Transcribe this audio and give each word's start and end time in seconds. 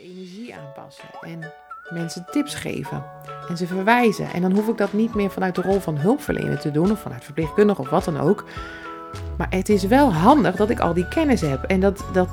energie 0.00 0.54
aanpassen 0.54 1.08
en 1.20 1.52
mensen 1.88 2.26
tips 2.30 2.54
geven 2.54 3.04
en 3.48 3.56
ze 3.56 3.66
verwijzen. 3.66 4.32
En 4.32 4.42
dan 4.42 4.52
hoef 4.52 4.68
ik 4.68 4.76
dat 4.76 4.92
niet 4.92 5.14
meer 5.14 5.30
vanuit 5.30 5.54
de 5.54 5.62
rol 5.62 5.80
van 5.80 5.96
hulpverlener 5.96 6.58
te 6.58 6.70
doen 6.70 6.90
of 6.90 7.00
vanuit 7.00 7.24
verpleegkundige 7.24 7.80
of 7.80 7.90
wat 7.90 8.04
dan 8.04 8.20
ook. 8.20 8.44
Maar 9.36 9.46
het 9.50 9.68
is 9.68 9.84
wel 9.84 10.12
handig 10.12 10.56
dat 10.56 10.70
ik 10.70 10.80
al 10.80 10.94
die 10.94 11.08
kennis 11.08 11.40
heb. 11.40 11.62
En 11.62 11.80
dat, 11.80 12.04
dat, 12.12 12.28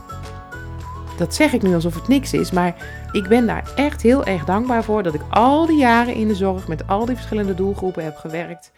dat 1.18 1.36
zeg 1.36 1.54
ik 1.54 1.62
nu 1.62 1.74
alsof 1.74 1.96
het 1.96 2.08
niks 2.08 2.34
is. 2.34 2.52
Maar 2.52 2.76
ik 3.12 3.28
ben 3.28 3.46
daar 3.46 3.72
echt 3.76 4.02
heel 4.02 4.26
erg 4.26 4.46
dankbaar 4.46 4.84
voor 4.84 5.04
dat 5.04 5.14
ik 5.14 5.22
al 5.30 5.66
die 5.66 5.78
jaren 5.78 6.14
in 6.14 6.28
de 6.28 6.36
zorg 6.36 6.68
met 6.68 6.88
al 6.88 7.06
die 7.06 7.16
verschillende 7.16 7.56
doelgroepen 7.56 8.04
heb 8.04 8.16
gewerkt. 8.16 8.72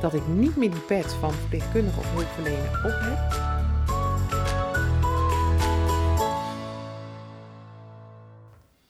Dat 0.00 0.14
ik 0.14 0.26
niet 0.26 0.56
meer 0.56 0.70
die 0.70 0.80
pet 0.80 1.16
van 1.20 1.32
verpleegkundige 1.32 1.98
of 1.98 2.12
hulpverlener 2.14 2.80
op 2.84 2.98
heb. 3.00 3.47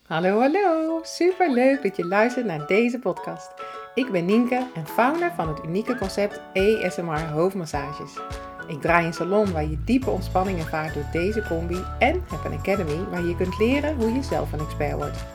Hallo, 0.09 0.39
hallo. 0.39 0.99
Super 1.03 1.51
leuk 1.51 1.83
dat 1.83 1.95
je 1.95 2.05
luistert 2.05 2.45
naar 2.45 2.67
deze 2.67 2.99
podcast. 2.99 3.51
Ik 3.93 4.11
ben 4.11 4.25
Nienke 4.25 4.67
en 4.75 4.87
founder 4.87 5.31
van 5.35 5.47
het 5.47 5.63
unieke 5.65 5.97
concept 5.97 6.41
ESMR 6.53 7.29
hoofdmassages. 7.31 8.19
Ik 8.67 8.81
draai 8.81 9.05
een 9.05 9.13
salon 9.13 9.51
waar 9.51 9.69
je 9.69 9.83
diepe 9.83 10.09
ontspanning 10.09 10.59
ervaart 10.59 10.93
door 10.93 11.05
deze 11.11 11.43
combi 11.47 11.83
en 11.99 12.23
heb 12.29 12.43
een 12.45 12.57
academy 12.57 13.09
waar 13.09 13.23
je 13.23 13.35
kunt 13.35 13.57
leren 13.57 13.95
hoe 13.95 14.11
je 14.13 14.23
zelf 14.23 14.51
een 14.51 14.59
expert 14.59 14.95
wordt. 14.95 15.25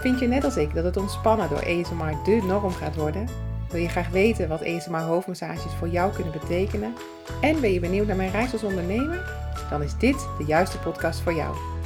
Vind 0.00 0.18
je 0.18 0.26
net 0.26 0.44
als 0.44 0.56
ik 0.56 0.74
dat 0.74 0.84
het 0.84 0.96
ontspannen 0.96 1.48
door 1.48 1.62
ESMR 1.62 2.24
de 2.24 2.42
norm 2.46 2.72
gaat 2.72 2.96
worden? 2.96 3.28
Wil 3.70 3.80
je 3.80 3.88
graag 3.88 4.08
weten 4.08 4.48
wat 4.48 4.60
ESMR 4.60 5.00
hoofdmassages 5.00 5.72
voor 5.78 5.88
jou 5.88 6.12
kunnen 6.12 6.32
betekenen? 6.32 6.94
En 7.40 7.60
ben 7.60 7.72
je 7.72 7.80
benieuwd 7.80 8.06
naar 8.06 8.16
mijn 8.16 8.32
reis 8.32 8.52
als 8.52 8.62
ondernemer? 8.62 9.38
Dan 9.70 9.82
is 9.82 9.96
dit 9.98 10.26
de 10.38 10.44
juiste 10.44 10.78
podcast 10.78 11.20
voor 11.20 11.34
jou. 11.34 11.79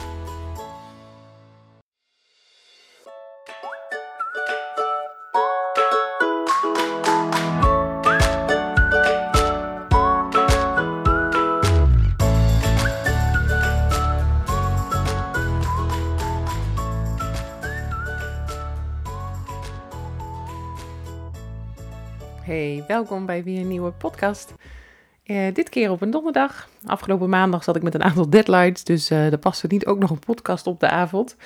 Welkom 22.94 23.26
bij 23.26 23.44
weer 23.44 23.60
een 23.60 23.68
nieuwe 23.68 23.90
podcast. 23.90 24.54
Uh, 25.24 25.54
dit 25.54 25.68
keer 25.68 25.90
op 25.90 26.00
een 26.00 26.10
donderdag. 26.10 26.68
Afgelopen 26.84 27.28
maandag 27.28 27.64
zat 27.64 27.76
ik 27.76 27.82
met 27.82 27.94
een 27.94 28.02
aantal 28.02 28.30
deadlines, 28.30 28.84
dus 28.84 29.10
uh, 29.10 29.32
er 29.32 29.38
paste 29.38 29.66
niet 29.66 29.86
ook 29.86 29.98
nog 29.98 30.10
een 30.10 30.18
podcast 30.18 30.66
op 30.66 30.80
de 30.80 30.88
avond. 30.88 31.36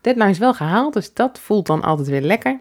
Deadline 0.00 0.30
is 0.30 0.38
wel 0.38 0.54
gehaald, 0.54 0.92
dus 0.92 1.14
dat 1.14 1.38
voelt 1.38 1.66
dan 1.66 1.82
altijd 1.82 2.08
weer 2.08 2.20
lekker. 2.20 2.60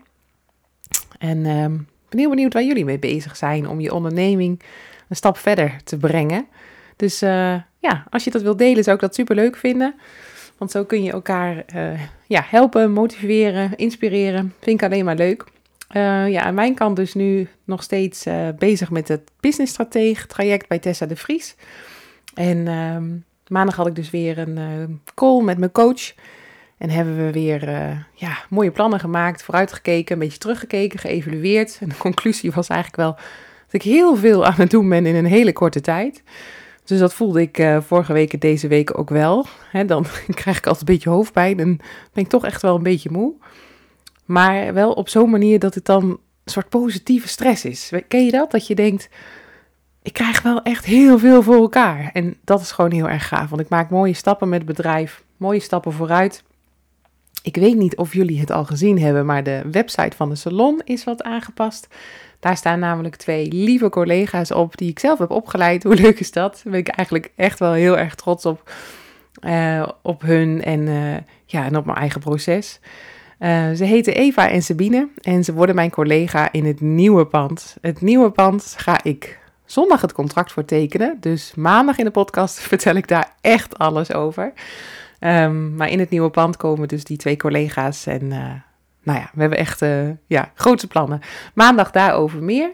En 1.17 1.37
uh, 1.37 1.65
ben 2.09 2.19
heel 2.19 2.29
benieuwd 2.29 2.53
waar 2.53 2.63
jullie 2.63 2.85
mee 2.85 2.99
bezig 2.99 3.35
zijn 3.35 3.67
om 3.67 3.79
je 3.79 3.93
onderneming 3.93 4.61
een 5.09 5.15
stap 5.15 5.37
verder 5.37 5.75
te 5.83 5.97
brengen. 5.97 6.47
Dus 6.95 7.23
uh, 7.23 7.55
ja, 7.79 8.05
als 8.09 8.23
je 8.23 8.31
dat 8.31 8.41
wilt 8.41 8.57
delen, 8.57 8.83
zou 8.83 8.95
ik 8.95 9.01
dat 9.01 9.15
super 9.15 9.35
leuk 9.35 9.55
vinden. 9.55 9.95
Want 10.57 10.71
zo 10.71 10.83
kun 10.83 11.03
je 11.03 11.11
elkaar 11.11 11.65
ja, 12.27 12.43
helpen, 12.45 12.91
motiveren, 12.91 13.75
inspireren. 13.75 14.53
Vind 14.59 14.81
ik 14.81 14.85
alleen 14.89 15.05
maar 15.05 15.15
leuk. 15.15 15.51
Uh, 15.93 16.29
ja, 16.29 16.41
aan 16.41 16.53
mijn 16.53 16.75
kant 16.75 16.95
dus 16.95 17.13
nu 17.13 17.47
nog 17.63 17.83
steeds 17.83 18.27
uh, 18.27 18.47
bezig 18.57 18.91
met 18.91 19.07
het 19.07 19.31
business 19.39 19.71
stratege 19.71 20.27
traject 20.27 20.67
bij 20.67 20.79
Tessa 20.79 21.05
de 21.05 21.15
Vries. 21.15 21.55
En 22.33 22.57
uh, 22.57 22.97
maandag 23.47 23.75
had 23.75 23.87
ik 23.87 23.95
dus 23.95 24.09
weer 24.09 24.37
een 24.37 24.57
uh, 24.57 24.95
call 25.13 25.43
met 25.43 25.57
mijn 25.57 25.71
coach. 25.71 26.13
En 26.77 26.89
hebben 26.89 27.25
we 27.25 27.31
weer 27.31 27.69
ja, 28.13 28.37
mooie 28.49 28.71
plannen 28.71 28.99
gemaakt, 28.99 29.43
vooruitgekeken, 29.43 30.13
een 30.13 30.19
beetje 30.19 30.37
teruggekeken, 30.37 30.99
geëvalueerd. 30.99 31.77
En 31.81 31.89
de 31.89 31.97
conclusie 31.97 32.51
was 32.51 32.67
eigenlijk 32.67 33.01
wel 33.01 33.13
dat 33.65 33.73
ik 33.73 33.81
heel 33.81 34.15
veel 34.15 34.45
aan 34.45 34.55
het 34.57 34.69
doen 34.69 34.89
ben 34.89 35.05
in 35.05 35.15
een 35.15 35.25
hele 35.25 35.53
korte 35.53 35.81
tijd. 35.81 36.23
Dus 36.85 36.99
dat 36.99 37.13
voelde 37.13 37.41
ik 37.41 37.67
vorige 37.85 38.13
week 38.13 38.33
en 38.33 38.39
deze 38.39 38.67
week 38.67 38.97
ook 38.97 39.09
wel. 39.09 39.45
Dan 39.85 40.05
krijg 40.41 40.57
ik 40.57 40.67
altijd 40.67 40.87
een 40.87 40.93
beetje 40.93 41.09
hoofdpijn 41.09 41.59
en 41.59 41.77
ben 42.13 42.23
ik 42.23 42.29
toch 42.29 42.45
echt 42.45 42.61
wel 42.61 42.75
een 42.75 42.83
beetje 42.83 43.11
moe. 43.11 43.33
Maar 44.25 44.73
wel 44.73 44.91
op 44.91 45.09
zo'n 45.09 45.29
manier 45.29 45.59
dat 45.59 45.75
het 45.75 45.85
dan 45.85 46.03
een 46.03 46.51
soort 46.51 46.69
positieve 46.69 47.27
stress 47.27 47.65
is. 47.65 47.91
Ken 48.07 48.25
je 48.25 48.31
dat? 48.31 48.51
Dat 48.51 48.67
je 48.67 48.75
denkt, 48.75 49.09
ik 50.01 50.13
krijg 50.13 50.41
wel 50.41 50.61
echt 50.61 50.85
heel 50.85 51.19
veel 51.19 51.43
voor 51.43 51.55
elkaar. 51.55 52.09
En 52.13 52.35
dat 52.43 52.61
is 52.61 52.71
gewoon 52.71 52.91
heel 52.91 53.09
erg 53.09 53.27
gaaf. 53.27 53.49
Want 53.49 53.61
ik 53.61 53.69
maak 53.69 53.89
mooie 53.89 54.13
stappen 54.13 54.49
met 54.49 54.57
het 54.57 54.67
bedrijf. 54.67 55.23
Mooie 55.37 55.59
stappen 55.59 55.93
vooruit. 55.93 56.43
Ik 57.43 57.55
weet 57.55 57.77
niet 57.77 57.97
of 57.97 58.13
jullie 58.13 58.39
het 58.39 58.51
al 58.51 58.65
gezien 58.65 58.99
hebben, 58.99 59.25
maar 59.25 59.43
de 59.43 59.61
website 59.71 60.15
van 60.15 60.29
de 60.29 60.35
salon 60.35 60.81
is 60.83 61.03
wat 61.03 61.23
aangepast. 61.23 61.87
Daar 62.39 62.57
staan 62.57 62.79
namelijk 62.79 63.15
twee 63.15 63.51
lieve 63.51 63.89
collega's 63.89 64.51
op 64.51 64.77
die 64.77 64.89
ik 64.89 64.99
zelf 64.99 65.19
heb 65.19 65.31
opgeleid. 65.31 65.83
Hoe 65.83 65.95
leuk 65.95 66.19
is 66.19 66.31
dat? 66.31 66.61
Daar 66.63 66.71
ben 66.71 66.81
ik 66.81 66.87
eigenlijk 66.87 67.31
echt 67.35 67.59
wel 67.59 67.71
heel 67.71 67.97
erg 67.97 68.15
trots 68.15 68.45
op. 68.45 68.71
Uh, 69.41 69.87
op 70.01 70.21
hun 70.21 70.63
en, 70.63 70.79
uh, 70.79 71.15
ja, 71.45 71.65
en 71.65 71.77
op 71.77 71.85
mijn 71.85 71.97
eigen 71.97 72.19
proces. 72.21 72.79
Uh, 73.43 73.71
ze 73.71 73.83
heten 73.83 74.13
Eva 74.13 74.49
en 74.49 74.61
Sabine 74.61 75.07
en 75.21 75.43
ze 75.43 75.53
worden 75.53 75.75
mijn 75.75 75.89
collega 75.89 76.51
in 76.51 76.65
het 76.65 76.81
nieuwe 76.81 77.25
pand. 77.25 77.77
Het 77.81 78.01
nieuwe 78.01 78.31
pand 78.31 78.73
ga 78.77 79.03
ik 79.03 79.39
zondag 79.65 80.01
het 80.01 80.13
contract 80.13 80.51
voor 80.51 80.65
tekenen. 80.65 81.17
Dus 81.19 81.53
maandag 81.55 81.97
in 81.97 82.05
de 82.05 82.11
podcast 82.11 82.59
vertel 82.69 82.95
ik 82.95 83.07
daar 83.07 83.35
echt 83.41 83.77
alles 83.77 84.13
over. 84.13 84.53
Um, 85.19 85.75
maar 85.75 85.89
in 85.89 85.99
het 85.99 86.09
nieuwe 86.09 86.29
pand 86.29 86.57
komen 86.57 86.87
dus 86.87 87.03
die 87.03 87.17
twee 87.17 87.37
collega's. 87.37 88.05
En 88.05 88.23
uh, 88.23 88.51
nou 89.03 89.19
ja, 89.19 89.29
we 89.33 89.41
hebben 89.41 89.59
echt 89.59 89.81
uh, 89.81 90.09
ja, 90.27 90.51
grote 90.55 90.87
plannen. 90.87 91.21
Maandag 91.53 91.91
daarover 91.91 92.43
meer. 92.43 92.71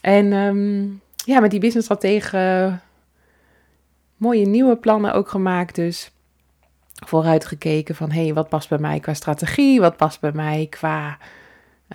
En 0.00 0.32
um, 0.32 1.00
ja, 1.16 1.40
met 1.40 1.50
die 1.50 1.60
businessstrategen 1.60 2.82
mooie 4.16 4.46
nieuwe 4.46 4.76
plannen 4.76 5.14
ook 5.14 5.28
gemaakt 5.28 5.74
dus 5.74 6.13
vooruitgekeken 7.08 7.94
van 7.94 8.10
hé, 8.10 8.24
hey, 8.24 8.34
wat 8.34 8.48
past 8.48 8.68
bij 8.68 8.78
mij 8.78 9.00
qua 9.00 9.14
strategie, 9.14 9.80
wat 9.80 9.96
past 9.96 10.20
bij 10.20 10.32
mij 10.32 10.66
qua 10.70 11.18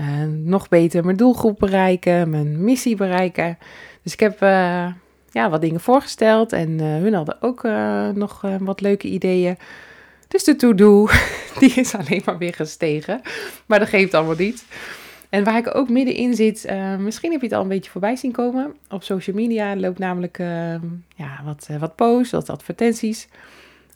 uh, 0.01 0.23
nog 0.43 0.69
beter 0.69 1.05
mijn 1.05 1.17
doelgroep 1.17 1.59
bereiken, 1.59 2.29
mijn 2.29 2.63
missie 2.63 2.95
bereiken. 2.95 3.57
Dus 4.03 4.13
ik 4.13 4.19
heb 4.19 4.41
uh, 4.41 4.87
ja, 5.31 5.49
wat 5.49 5.61
dingen 5.61 5.79
voorgesteld 5.79 6.53
en 6.53 6.69
uh, 6.69 6.85
hun 6.85 7.13
hadden 7.13 7.41
ook 7.41 7.63
nog 8.13 8.41
wat 8.59 8.81
leuke 8.81 9.07
ideeën. 9.07 9.57
Dus 10.27 10.43
de 10.43 10.55
to-do, 10.55 11.07
die 11.59 11.73
is 11.73 11.95
alleen 11.95 12.21
maar 12.25 12.37
weer 12.37 12.53
gestegen. 12.53 13.21
Maar 13.65 13.79
dat 13.79 13.87
geeft 13.87 14.13
allemaal 14.13 14.35
niet. 14.35 14.65
En 15.29 15.43
waar 15.43 15.57
ik 15.57 15.75
ook 15.75 15.89
middenin 15.89 16.33
zit, 16.33 16.67
misschien 16.99 17.31
heb 17.31 17.41
je 17.41 17.47
het 17.47 17.55
al 17.55 17.61
een 17.61 17.67
beetje 17.67 17.91
voorbij 17.91 18.15
zien 18.15 18.31
komen. 18.31 18.75
Op 18.89 19.03
social 19.03 19.35
media 19.35 19.75
loopt 19.75 19.99
namelijk 19.99 20.37
ja, 21.15 21.41
wat, 21.45 21.69
wat 21.79 21.95
posts, 21.95 22.31
wat 22.31 22.49
advertenties 22.49 23.27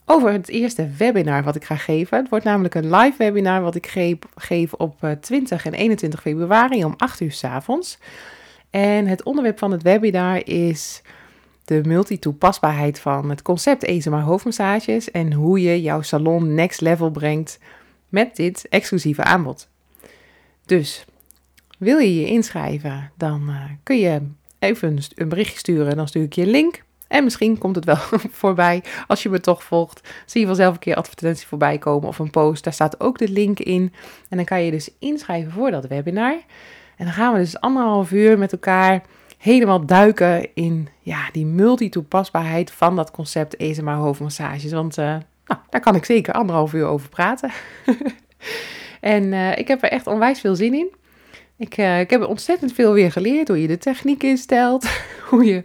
over 0.04 0.32
het 0.32 0.48
eerste 0.48 0.88
webinar 0.96 1.42
wat 1.42 1.56
ik 1.56 1.64
ga 1.64 1.76
geven. 1.76 2.18
Het 2.18 2.28
wordt 2.28 2.44
namelijk 2.44 2.74
een 2.74 2.90
live 2.96 3.14
webinar 3.18 3.62
wat 3.62 3.74
ik 3.74 4.18
geef, 4.34 4.72
op 4.72 5.16
20 5.20 5.66
en 5.66 5.74
21 5.74 6.20
februari 6.20 6.84
om 6.84 6.94
8 6.96 7.20
uur 7.20 7.32
s 7.32 7.44
avonds. 7.44 7.98
En 8.70 9.06
het 9.06 9.22
onderwerp 9.22 9.58
van 9.58 9.70
het 9.70 9.82
webinar 9.82 10.46
is 10.46 11.02
de 11.64 11.80
multitoepasbaarheid 11.84 12.98
van 12.98 13.30
het 13.30 13.42
concept 13.42 13.84
ESMA 13.84 14.20
hoofdmassages 14.20 15.10
en 15.10 15.32
hoe 15.32 15.60
je 15.60 15.82
jouw 15.82 16.02
salon 16.02 16.54
next 16.54 16.80
level 16.80 17.10
brengt 17.10 17.58
met 18.08 18.36
dit 18.36 18.66
exclusieve 18.68 19.22
aanbod. 19.22 19.68
Dus 20.66 21.04
wil 21.78 21.98
je 21.98 22.20
je 22.20 22.26
inschrijven, 22.26 23.10
dan 23.16 23.42
uh, 23.48 23.64
kun 23.82 23.98
je 23.98 24.20
even 24.58 24.98
een 25.14 25.28
berichtje 25.28 25.58
sturen. 25.58 25.96
Dan 25.96 26.08
stuur 26.08 26.22
ik 26.22 26.32
je 26.32 26.42
een 26.42 26.48
link. 26.48 26.82
En 27.14 27.24
misschien 27.24 27.58
komt 27.58 27.76
het 27.76 27.84
wel 27.84 27.96
voorbij 28.42 28.82
als 29.06 29.22
je 29.22 29.28
me 29.28 29.40
toch 29.40 29.62
volgt. 29.62 30.08
Zie 30.26 30.40
je 30.40 30.46
vanzelf 30.46 30.74
een 30.74 30.80
keer 30.80 30.96
advertentie 30.96 31.46
voorbij 31.46 31.78
komen 31.78 32.08
of 32.08 32.18
een 32.18 32.30
post. 32.30 32.64
Daar 32.64 32.72
staat 32.72 33.00
ook 33.00 33.18
de 33.18 33.28
link 33.28 33.58
in. 33.58 33.92
En 34.28 34.36
dan 34.36 34.46
kan 34.46 34.62
je 34.62 34.70
dus 34.70 34.90
inschrijven 34.98 35.52
voor 35.52 35.70
dat 35.70 35.86
webinar. 35.86 36.36
En 36.96 37.04
dan 37.04 37.14
gaan 37.14 37.32
we 37.32 37.38
dus 37.38 37.60
anderhalf 37.60 38.12
uur 38.12 38.38
met 38.38 38.52
elkaar 38.52 39.02
helemaal 39.38 39.86
duiken 39.86 40.54
in 40.54 40.88
ja, 41.00 41.28
die 41.32 41.46
multitoepasbaarheid 41.46 42.70
van 42.70 42.96
dat 42.96 43.10
concept 43.10 43.56
ESMA 43.56 43.96
hoofdmassages. 43.96 44.72
Want 44.72 44.98
uh, 44.98 45.04
nou, 45.46 45.60
daar 45.70 45.80
kan 45.80 45.94
ik 45.94 46.04
zeker 46.04 46.34
anderhalf 46.34 46.72
uur 46.72 46.86
over 46.86 47.08
praten. 47.08 47.50
en 49.00 49.24
uh, 49.24 49.58
ik 49.58 49.68
heb 49.68 49.82
er 49.82 49.90
echt 49.90 50.06
onwijs 50.06 50.40
veel 50.40 50.54
zin 50.54 50.74
in. 50.74 50.92
Ik, 51.56 51.78
uh, 51.78 52.00
ik 52.00 52.10
heb 52.10 52.26
ontzettend 52.26 52.72
veel 52.72 52.92
weer 52.92 53.12
geleerd. 53.12 53.48
Hoe 53.48 53.60
je 53.60 53.68
de 53.68 53.78
techniek 53.78 54.22
instelt. 54.22 54.88
hoe 55.30 55.44
je 55.44 55.62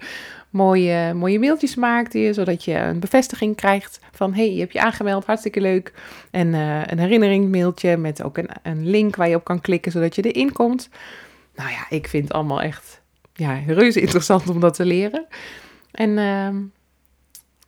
mooie, 0.50 1.14
mooie 1.14 1.40
mailtjes 1.40 1.76
maakt, 1.76 2.18
zodat 2.32 2.64
je 2.64 2.76
een 2.76 3.00
bevestiging 3.00 3.56
krijgt 3.56 4.00
van 4.12 4.34
hey, 4.34 4.54
je 4.54 4.60
hebt 4.60 4.74
je 4.74 4.82
aangemeld, 4.82 5.26
hartstikke 5.26 5.62
leuk. 5.62 5.94
En 6.32 6.48
uh, 6.48 6.82
een 6.86 7.00
herinnering 7.00 7.52
mailtje 7.52 7.98
met 7.98 8.24
ook 8.24 8.38
een, 8.38 8.50
een 8.64 8.90
link 8.90 9.16
waar 9.16 9.30
je 9.30 9.36
op 9.36 9.44
kan 9.44 9.62
klikken, 9.62 9.92
zodat 9.92 10.16
je 10.16 10.22
erin 10.22 10.52
komt. 10.52 10.90
Nou 11.56 11.70
ja, 11.70 11.86
ik 11.90 12.08
vind 12.08 12.24
het 12.24 12.34
allemaal 12.34 12.62
echt 12.62 13.02
ja, 13.34 13.60
reuze 13.68 14.02
interessant 14.02 14.50
om 14.50 14.60
dat 14.60 14.74
te 14.74 14.86
leren. 14.86 15.26
En 15.92 16.10
uh, 16.10 16.62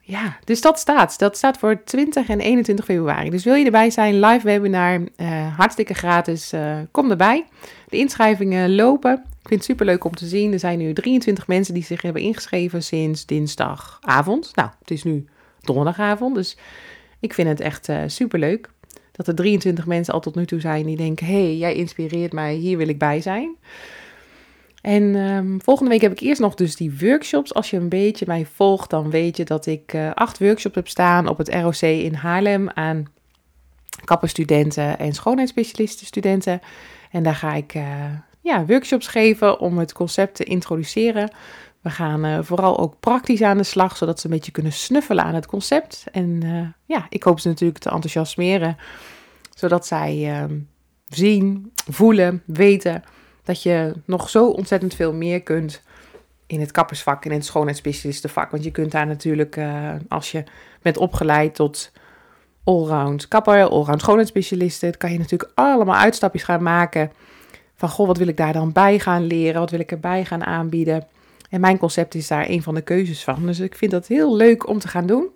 ja, 0.00 0.36
dus 0.44 0.60
dat 0.60 0.78
staat. 0.78 1.18
Dat 1.18 1.36
staat 1.36 1.58
voor 1.58 1.84
20 1.84 2.28
en 2.28 2.40
21 2.40 2.84
februari. 2.84 3.30
Dus 3.30 3.44
wil 3.44 3.54
je 3.54 3.64
erbij 3.64 3.90
zijn, 3.90 4.20
live 4.20 4.46
webinar, 4.46 5.00
uh, 5.16 5.56
hartstikke 5.56 5.94
gratis. 5.94 6.52
Uh, 6.52 6.76
kom 6.90 7.10
erbij. 7.10 7.46
De 7.88 7.96
inschrijvingen 7.96 8.74
lopen. 8.74 9.24
Ik 9.42 9.48
vind 9.48 9.60
het 9.60 9.64
super 9.70 9.86
leuk 9.86 10.04
om 10.04 10.14
te 10.14 10.26
zien. 10.26 10.52
Er 10.52 10.58
zijn 10.58 10.78
nu 10.78 10.92
23 10.92 11.46
mensen 11.46 11.74
die 11.74 11.84
zich 11.84 12.02
hebben 12.02 12.22
ingeschreven 12.22 12.82
sinds 12.82 13.26
dinsdagavond. 13.26 14.50
Nou, 14.54 14.70
het 14.78 14.90
is 14.90 15.02
nu 15.02 15.24
donderdagavond, 15.60 16.34
dus 16.34 16.56
ik 17.20 17.34
vind 17.34 17.48
het 17.48 17.60
echt 17.60 17.88
uh, 17.88 18.02
super 18.06 18.38
leuk. 18.38 18.70
Dat 19.12 19.28
er 19.28 19.34
23 19.34 19.86
mensen 19.86 20.14
al 20.14 20.20
tot 20.20 20.34
nu 20.34 20.46
toe 20.46 20.60
zijn 20.60 20.86
die 20.86 20.96
denken: 20.96 21.26
hey, 21.26 21.56
jij 21.56 21.74
inspireert 21.74 22.32
mij, 22.32 22.54
hier 22.54 22.76
wil 22.76 22.88
ik 22.88 22.98
bij 22.98 23.20
zijn. 23.20 23.56
En 24.80 25.02
um, 25.02 25.62
volgende 25.62 25.90
week 25.90 26.00
heb 26.00 26.12
ik 26.12 26.20
eerst 26.20 26.40
nog 26.40 26.54
dus 26.54 26.76
die 26.76 26.98
workshops. 27.00 27.54
Als 27.54 27.70
je 27.70 27.76
een 27.76 27.88
beetje 27.88 28.24
mij 28.28 28.46
volgt, 28.46 28.90
dan 28.90 29.10
weet 29.10 29.36
je 29.36 29.44
dat 29.44 29.66
ik 29.66 29.92
uh, 29.92 30.10
acht 30.10 30.38
workshops 30.38 30.74
heb 30.74 30.88
staan 30.88 31.28
op 31.28 31.38
het 31.38 31.48
ROC 31.48 31.80
in 31.80 32.14
Haarlem 32.14 32.70
aan 32.70 33.04
kapperstudenten 34.04 34.98
en 34.98 35.12
schoonheidsspecialistenstudenten. 35.12 36.60
En 37.10 37.22
daar 37.22 37.34
ga 37.34 37.54
ik 37.54 37.74
uh, 37.74 37.84
ja, 38.42 38.64
workshops 38.66 39.06
geven 39.06 39.60
om 39.60 39.78
het 39.78 39.92
concept 39.92 40.34
te 40.34 40.44
introduceren. 40.44 41.30
We 41.80 41.90
gaan 41.90 42.24
uh, 42.24 42.38
vooral 42.42 42.78
ook 42.78 43.00
praktisch 43.00 43.42
aan 43.42 43.56
de 43.56 43.62
slag, 43.62 43.96
zodat 43.96 44.20
ze 44.20 44.26
een 44.26 44.32
beetje 44.32 44.52
kunnen 44.52 44.72
snuffelen 44.72 45.24
aan 45.24 45.34
het 45.34 45.46
concept. 45.46 46.04
En 46.12 46.40
ja, 46.86 47.06
ik 47.08 47.22
hoop 47.22 47.40
ze 47.40 47.48
natuurlijk 47.48 47.78
te 47.78 47.90
enthousiasmeren, 47.90 48.76
zodat 49.54 49.86
zij 49.86 50.46
zien, 51.06 51.72
voelen, 51.90 52.42
weten 52.46 53.02
dat 53.44 53.62
je 53.62 53.94
nog 54.04 54.30
zo 54.30 54.48
ontzettend 54.48 54.94
veel 54.94 55.12
meer 55.12 55.42
kunt 55.42 55.82
in 56.46 56.60
het 56.60 56.70
kappersvak 56.70 57.24
en 57.24 57.30
in 57.30 57.36
het 57.36 57.46
schoonheidsspecialistenvak. 57.46 58.50
Want 58.50 58.64
je 58.64 58.70
kunt 58.70 58.92
daar 58.92 59.06
natuurlijk, 59.06 59.56
uh, 59.56 59.90
als 60.08 60.30
je 60.30 60.44
bent 60.82 60.96
opgeleid 60.96 61.54
tot 61.54 61.92
allround 62.64 63.28
kapper, 63.28 63.68
allround 63.68 64.00
schoonheidsspecialisten, 64.00 64.96
kan 64.96 65.12
je 65.12 65.18
natuurlijk 65.18 65.50
allemaal 65.54 65.96
uitstapjes 65.96 66.42
gaan 66.42 66.62
maken. 66.62 67.12
Van 67.82 67.90
goh, 67.90 68.06
wat 68.06 68.18
wil 68.18 68.26
ik 68.26 68.36
daar 68.36 68.52
dan 68.52 68.72
bij 68.72 68.98
gaan 68.98 69.26
leren? 69.26 69.60
Wat 69.60 69.70
wil 69.70 69.80
ik 69.80 69.90
erbij 69.90 70.24
gaan 70.24 70.44
aanbieden? 70.44 71.06
En 71.50 71.60
mijn 71.60 71.78
concept 71.78 72.14
is 72.14 72.28
daar 72.28 72.48
een 72.48 72.62
van 72.62 72.74
de 72.74 72.80
keuzes 72.80 73.24
van. 73.24 73.46
Dus 73.46 73.60
ik 73.60 73.74
vind 73.74 73.90
dat 73.90 74.06
heel 74.06 74.36
leuk 74.36 74.68
om 74.68 74.78
te 74.78 74.88
gaan 74.88 75.06
doen. 75.06 75.28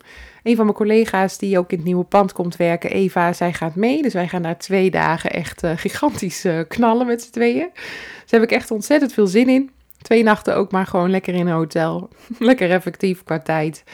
Een 0.43 0.57
van 0.57 0.65
mijn 0.65 0.77
collega's 0.77 1.39
die 1.39 1.59
ook 1.59 1.71
in 1.71 1.77
het 1.77 1.87
nieuwe 1.87 2.05
pand 2.05 2.33
komt 2.33 2.57
werken, 2.57 2.91
Eva, 2.91 3.33
zij 3.33 3.53
gaat 3.53 3.75
mee. 3.75 4.03
Dus 4.03 4.13
wij 4.13 4.29
gaan 4.29 4.43
daar 4.43 4.59
twee 4.59 4.91
dagen 4.91 5.31
echt 5.31 5.65
uh, 5.65 5.71
gigantisch 5.77 6.45
uh, 6.45 6.61
knallen 6.69 7.07
met 7.07 7.23
z'n 7.23 7.31
tweeën. 7.31 7.69
Dus 7.75 8.31
daar 8.31 8.41
heb 8.41 8.51
ik 8.51 8.57
echt 8.57 8.71
ontzettend 8.71 9.13
veel 9.13 9.27
zin 9.27 9.49
in. 9.49 9.71
Twee 10.03 10.23
nachten 10.23 10.57
ook 10.57 10.71
maar 10.71 10.87
gewoon 10.87 11.11
lekker 11.11 11.35
in 11.35 11.47
een 11.47 11.53
hotel. 11.53 12.09
lekker 12.39 12.71
effectief 12.71 13.25
qua 13.25 13.39
tijd. 13.39 13.85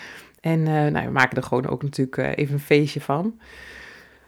En 0.41 0.59
uh, 0.59 0.67
nou, 0.67 1.07
we 1.07 1.13
maken 1.13 1.37
er 1.37 1.43
gewoon 1.43 1.69
ook 1.69 1.83
natuurlijk 1.83 2.37
even 2.39 2.55
een 2.55 2.61
feestje 2.61 3.01
van. 3.01 3.39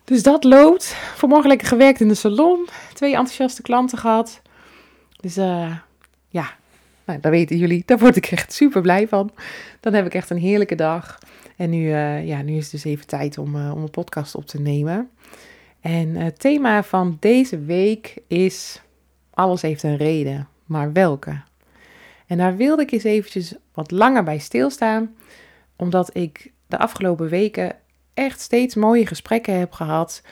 Dus 0.04 0.22
dat 0.22 0.44
loopt. 0.44 0.94
Vanmorgen 1.14 1.48
lekker 1.48 1.66
gewerkt 1.66 2.00
in 2.00 2.08
de 2.08 2.14
salon. 2.14 2.68
Twee 2.92 3.10
enthousiaste 3.10 3.62
klanten 3.62 3.98
gehad. 3.98 4.42
Dus 5.20 5.34
ja, 6.28 6.56
nou, 7.04 7.20
dat 7.20 7.30
weten 7.30 7.56
jullie. 7.56 7.82
Daar 7.86 7.98
word 7.98 8.16
ik 8.16 8.26
echt 8.26 8.52
super 8.52 8.80
blij 8.80 9.08
van. 9.08 9.30
Dan 9.80 9.94
heb 9.94 10.06
ik 10.06 10.14
echt 10.14 10.30
een 10.30 10.38
heerlijke 10.38 10.74
dag. 10.74 11.18
En 11.56 11.70
nu, 11.70 11.78
uh, 11.78 12.26
ja, 12.26 12.42
nu 12.42 12.56
is 12.56 12.62
het 12.62 12.72
dus 12.72 12.84
even 12.84 13.06
tijd 13.06 13.38
om, 13.38 13.56
uh, 13.56 13.74
om 13.74 13.82
een 13.82 13.90
podcast 13.90 14.34
op 14.34 14.46
te 14.46 14.60
nemen. 14.60 15.10
En 15.80 16.16
het 16.16 16.40
thema 16.40 16.82
van 16.82 17.16
deze 17.20 17.58
week 17.58 18.18
is: 18.28 18.80
alles 19.30 19.62
heeft 19.62 19.82
een 19.82 19.96
reden, 19.96 20.48
maar 20.64 20.92
welke? 20.92 21.40
En 22.26 22.38
daar 22.38 22.56
wilde 22.56 22.82
ik 22.82 22.90
eens 22.90 23.04
eventjes 23.04 23.54
wat 23.72 23.90
langer 23.90 24.24
bij 24.24 24.38
stilstaan, 24.38 25.14
omdat 25.76 26.16
ik 26.16 26.52
de 26.66 26.78
afgelopen 26.78 27.28
weken 27.28 27.76
echt 28.14 28.40
steeds 28.40 28.74
mooie 28.74 29.06
gesprekken 29.06 29.58
heb 29.58 29.72
gehad 29.72 30.22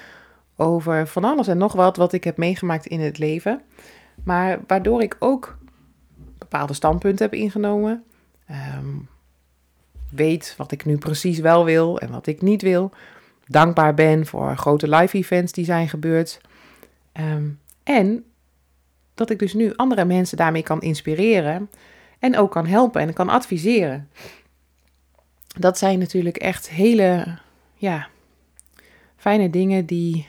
over 0.57 1.07
van 1.07 1.25
alles 1.25 1.49
en 1.49 1.59
nog 1.59 1.73
wat 1.73 1.97
wat 1.97 2.13
ik 2.13 2.25
heb 2.25 2.37
meegemaakt 2.37 2.87
in 2.87 3.01
het 3.01 3.19
leven. 3.19 3.63
Maar 4.25 4.61
waardoor 4.67 5.03
ik 5.03 5.17
ook 5.19 5.59
bepaalde 6.39 6.73
standpunten 6.73 7.25
heb 7.25 7.35
ingenomen. 7.35 8.05
Um, 8.79 9.09
weet 10.11 10.55
wat 10.57 10.73
ik 10.73 10.85
nu 10.85 10.99
precies 10.99 11.39
wel 11.39 11.65
wil 11.65 11.99
en 11.99 12.11
wat 12.11 12.27
ik 12.27 12.43
niet 12.43 12.63
wil. 12.63 12.91
Dankbaar 13.47 13.95
ben 13.95 14.27
voor 14.27 14.57
grote 14.57 14.89
live 14.89 15.17
events 15.17 15.53
die 15.53 15.65
zijn 15.65 15.89
gebeurd. 15.89 16.41
Um, 17.13 17.61
en 17.83 18.25
dat 19.15 19.31
ik 19.31 19.39
dus 19.39 19.55
nu 19.55 19.73
andere 19.77 20.05
mensen 20.05 20.37
daarmee 20.37 20.63
kan 20.63 20.81
inspireren 20.81 21.71
en 22.19 22.37
ook 22.37 22.51
kan 22.51 22.67
helpen 22.67 23.01
en 23.01 23.13
kan 23.13 23.29
adviseren. 23.29 24.09
Dat 25.59 25.79
zijn 25.79 25.99
natuurlijk 25.99 26.37
echt 26.37 26.69
hele 26.69 27.39
ja, 27.83 28.09
fijne 29.17 29.51
dingen 29.51 29.87
die 29.87 30.29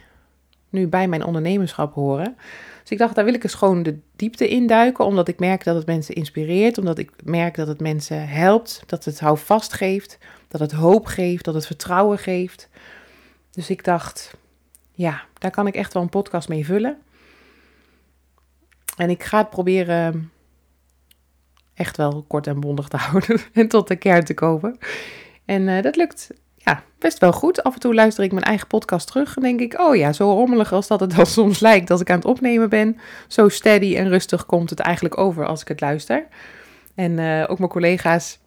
nu 0.69 0.87
bij 0.87 1.07
mijn 1.07 1.23
ondernemerschap 1.23 1.93
horen. 1.93 2.35
Dus 2.81 2.91
ik 2.91 2.97
dacht, 2.97 3.15
daar 3.15 3.25
wil 3.25 3.33
ik 3.33 3.43
eens 3.43 3.53
gewoon 3.53 3.83
de 3.83 3.99
diepte 4.15 4.47
induiken, 4.47 5.05
omdat 5.05 5.27
ik 5.27 5.39
merk 5.39 5.63
dat 5.63 5.75
het 5.75 5.85
mensen 5.85 6.15
inspireert, 6.15 6.77
omdat 6.77 6.97
ik 6.97 7.11
merk 7.23 7.55
dat 7.55 7.67
het 7.67 7.79
mensen 7.81 8.27
helpt, 8.27 8.83
dat 8.85 9.05
het 9.05 9.19
houvast 9.19 9.73
geeft, 9.73 10.17
dat 10.47 10.61
het 10.61 10.71
hoop 10.71 11.05
geeft, 11.05 11.45
dat 11.45 11.53
het 11.53 11.65
vertrouwen 11.65 12.17
geeft. 12.17 12.69
Dus 13.51 13.69
ik 13.69 13.83
dacht, 13.83 14.33
ja, 14.91 15.23
daar 15.37 15.51
kan 15.51 15.67
ik 15.67 15.75
echt 15.75 15.93
wel 15.93 16.03
een 16.03 16.09
podcast 16.09 16.49
mee 16.49 16.65
vullen. 16.65 16.97
En 18.97 19.09
ik 19.09 19.23
ga 19.23 19.37
het 19.37 19.49
proberen 19.49 20.31
echt 21.73 21.97
wel 21.97 22.25
kort 22.27 22.47
en 22.47 22.59
bondig 22.59 22.87
te 22.87 22.97
houden 23.05 23.39
en 23.53 23.67
tot 23.67 23.87
de 23.87 23.95
kern 23.95 24.23
te 24.23 24.33
komen. 24.33 24.77
En 25.45 25.67
uh, 25.67 25.81
dat 25.81 25.95
lukt 25.95 26.29
ja, 26.65 26.83
best 26.99 27.17
wel 27.17 27.33
goed. 27.33 27.63
Af 27.63 27.73
en 27.73 27.79
toe 27.79 27.93
luister 27.93 28.23
ik 28.23 28.31
mijn 28.31 28.45
eigen 28.45 28.67
podcast 28.67 29.07
terug 29.07 29.35
en 29.35 29.41
denk 29.41 29.59
ik, 29.59 29.79
oh 29.79 29.95
ja, 29.95 30.13
zo 30.13 30.31
rommelig 30.31 30.73
als 30.73 30.87
dat 30.87 30.99
het 30.99 31.15
dan 31.15 31.25
soms 31.39 31.59
lijkt 31.59 31.91
als 31.91 32.01
ik 32.01 32.09
aan 32.09 32.15
het 32.15 32.25
opnemen 32.25 32.69
ben, 32.69 32.97
zo 33.27 33.49
steady 33.49 33.95
en 33.95 34.09
rustig 34.09 34.45
komt 34.45 34.69
het 34.69 34.79
eigenlijk 34.79 35.17
over 35.17 35.45
als 35.45 35.61
ik 35.61 35.67
het 35.67 35.81
luister. 35.81 36.25
En 36.95 37.11
uh, 37.11 37.43
ook 37.47 37.57
mijn 37.57 37.69
collega's 37.69 38.39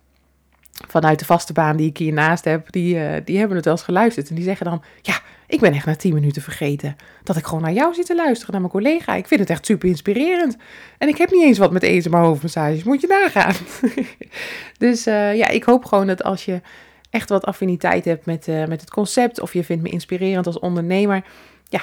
vanuit 0.86 1.18
de 1.18 1.24
vaste 1.24 1.52
baan 1.52 1.76
die 1.76 1.88
ik 1.88 1.96
hiernaast 1.98 2.44
heb, 2.44 2.72
die, 2.72 2.94
uh, 2.94 3.12
die 3.24 3.38
hebben 3.38 3.56
het 3.56 3.64
wel 3.64 3.74
eens 3.74 3.84
geluisterd. 3.84 4.28
En 4.28 4.34
die 4.34 4.44
zeggen 4.44 4.66
dan, 4.66 4.82
ja, 5.02 5.20
ik 5.46 5.60
ben 5.60 5.72
echt 5.72 5.86
na 5.86 5.96
tien 5.96 6.14
minuten 6.14 6.42
vergeten 6.42 6.96
dat 7.22 7.36
ik 7.36 7.46
gewoon 7.46 7.62
naar 7.62 7.72
jou 7.72 7.94
zit 7.94 8.06
te 8.06 8.14
luisteren, 8.14 8.52
naar 8.52 8.60
mijn 8.60 8.72
collega. 8.72 9.14
Ik 9.14 9.26
vind 9.26 9.40
het 9.40 9.50
echt 9.50 9.66
super 9.66 9.88
inspirerend. 9.88 10.56
En 10.98 11.08
ik 11.08 11.16
heb 11.16 11.30
niet 11.30 11.42
eens 11.42 11.58
wat 11.58 11.72
met 11.72 11.82
eten 11.82 12.10
maar 12.10 12.22
hoofdmassages, 12.22 12.82
moet 12.82 13.00
je 13.00 13.06
nagaan. 13.06 13.54
dus 14.86 15.06
uh, 15.06 15.36
ja, 15.36 15.48
ik 15.48 15.64
hoop 15.64 15.84
gewoon 15.84 16.06
dat 16.06 16.22
als 16.22 16.44
je 16.44 16.60
echt 17.16 17.28
wat 17.28 17.44
affiniteit 17.44 18.04
hebt 18.04 18.26
met, 18.26 18.48
uh, 18.48 18.64
met 18.64 18.80
het 18.80 18.90
concept, 18.90 19.40
of 19.40 19.52
je 19.52 19.64
vindt 19.64 19.82
me 19.82 19.88
inspirerend 19.88 20.46
als 20.46 20.58
ondernemer, 20.58 21.24
ja, 21.68 21.80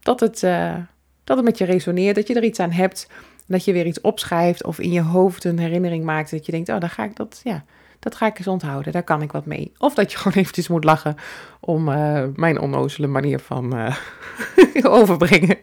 dat 0.00 0.20
het, 0.20 0.42
uh, 0.42 0.76
dat 1.24 1.36
het 1.36 1.46
met 1.46 1.58
je 1.58 1.64
resoneert, 1.64 2.14
dat 2.14 2.26
je 2.26 2.34
er 2.34 2.44
iets 2.44 2.60
aan 2.60 2.70
hebt, 2.70 3.08
dat 3.46 3.64
je 3.64 3.72
weer 3.72 3.86
iets 3.86 4.00
opschrijft 4.00 4.64
of 4.64 4.78
in 4.78 4.92
je 4.92 5.02
hoofd 5.02 5.44
een 5.44 5.58
herinnering 5.58 6.04
maakt, 6.04 6.30
dat 6.30 6.46
je 6.46 6.52
denkt, 6.52 6.68
oh, 6.68 6.80
dan 6.80 6.90
ga 6.90 7.04
ik 7.04 7.16
dat, 7.16 7.40
ja, 7.44 7.64
dat 7.98 8.14
ga 8.14 8.26
ik 8.26 8.38
eens 8.38 8.46
onthouden, 8.46 8.92
daar 8.92 9.02
kan 9.02 9.22
ik 9.22 9.32
wat 9.32 9.46
mee. 9.46 9.72
Of 9.78 9.94
dat 9.94 10.12
je 10.12 10.18
gewoon 10.22 10.38
eventjes 10.38 10.68
moet 10.68 10.84
lachen 10.84 11.16
om 11.60 11.88
uh, 11.88 12.24
mijn 12.34 12.60
onnozele 12.60 13.06
manier 13.06 13.38
van 13.38 13.94
overbrengen, 14.82 15.58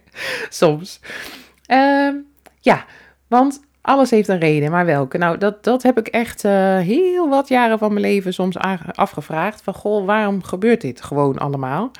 soms. 0.50 1.00
Ehm, 1.66 2.16
ja, 2.60 2.86
want 3.28 3.62
alles 3.88 4.10
heeft 4.10 4.28
een 4.28 4.40
reden, 4.40 4.72
maar 4.72 4.86
welke? 4.86 5.18
Nou, 5.18 5.38
dat, 5.38 5.64
dat 5.64 5.84
heb 5.84 5.98
ik 5.98 6.08
echt 6.08 6.44
uh, 6.44 6.52
heel 6.78 7.30
wat 7.30 7.48
jaren 7.48 7.78
van 7.78 7.94
mijn 7.94 8.06
leven 8.06 8.34
soms 8.34 8.58
afgevraagd. 8.96 9.62
Van, 9.62 9.74
goh, 9.74 10.06
waarom 10.06 10.44
gebeurt 10.44 10.82
dit 10.82 11.02
gewoon 11.02 11.38
allemaal? 11.38 11.92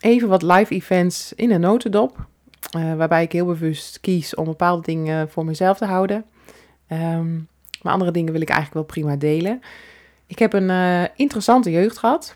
Even 0.00 0.28
wat 0.28 0.42
live 0.42 0.74
events 0.74 1.32
in 1.32 1.50
een 1.50 1.60
notendop. 1.60 2.26
Uh, 2.76 2.94
waarbij 2.94 3.22
ik 3.22 3.32
heel 3.32 3.46
bewust 3.46 4.00
kies 4.00 4.34
om 4.34 4.44
bepaalde 4.44 4.82
dingen 4.82 5.30
voor 5.30 5.44
mezelf 5.44 5.78
te 5.78 5.84
houden. 5.84 6.24
Um, 6.88 7.48
maar 7.82 7.92
andere 7.92 8.10
dingen 8.10 8.32
wil 8.32 8.40
ik 8.40 8.48
eigenlijk 8.48 8.78
wel 8.78 8.96
prima 8.96 9.16
delen. 9.16 9.60
Ik 10.26 10.38
heb 10.38 10.52
een 10.52 10.68
uh, 10.68 11.02
interessante 11.16 11.70
jeugd 11.70 11.98
gehad. 11.98 12.34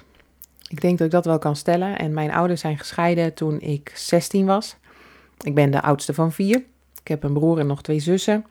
Ik 0.69 0.81
denk 0.81 0.99
dat 0.99 1.07
ik 1.07 1.13
dat 1.13 1.25
wel 1.25 1.39
kan 1.39 1.57
stellen. 1.57 1.99
En 1.99 2.15
mijn 2.15 2.33
ouders 2.33 2.61
zijn 2.61 2.79
gescheiden 2.79 3.35
toen 3.35 3.61
ik 3.61 3.93
16 3.95 4.47
was. 4.47 4.77
Ik 5.41 5.55
ben 5.55 5.71
de 5.71 5.83
oudste 5.83 6.15
van 6.15 6.33
vier. 6.33 6.65
Ik 7.07 7.13
heb 7.13 7.23
een 7.23 7.33
broer 7.33 7.59
en 7.59 7.67
nog 7.67 7.83
twee 7.83 7.99
zussen. 7.99 8.47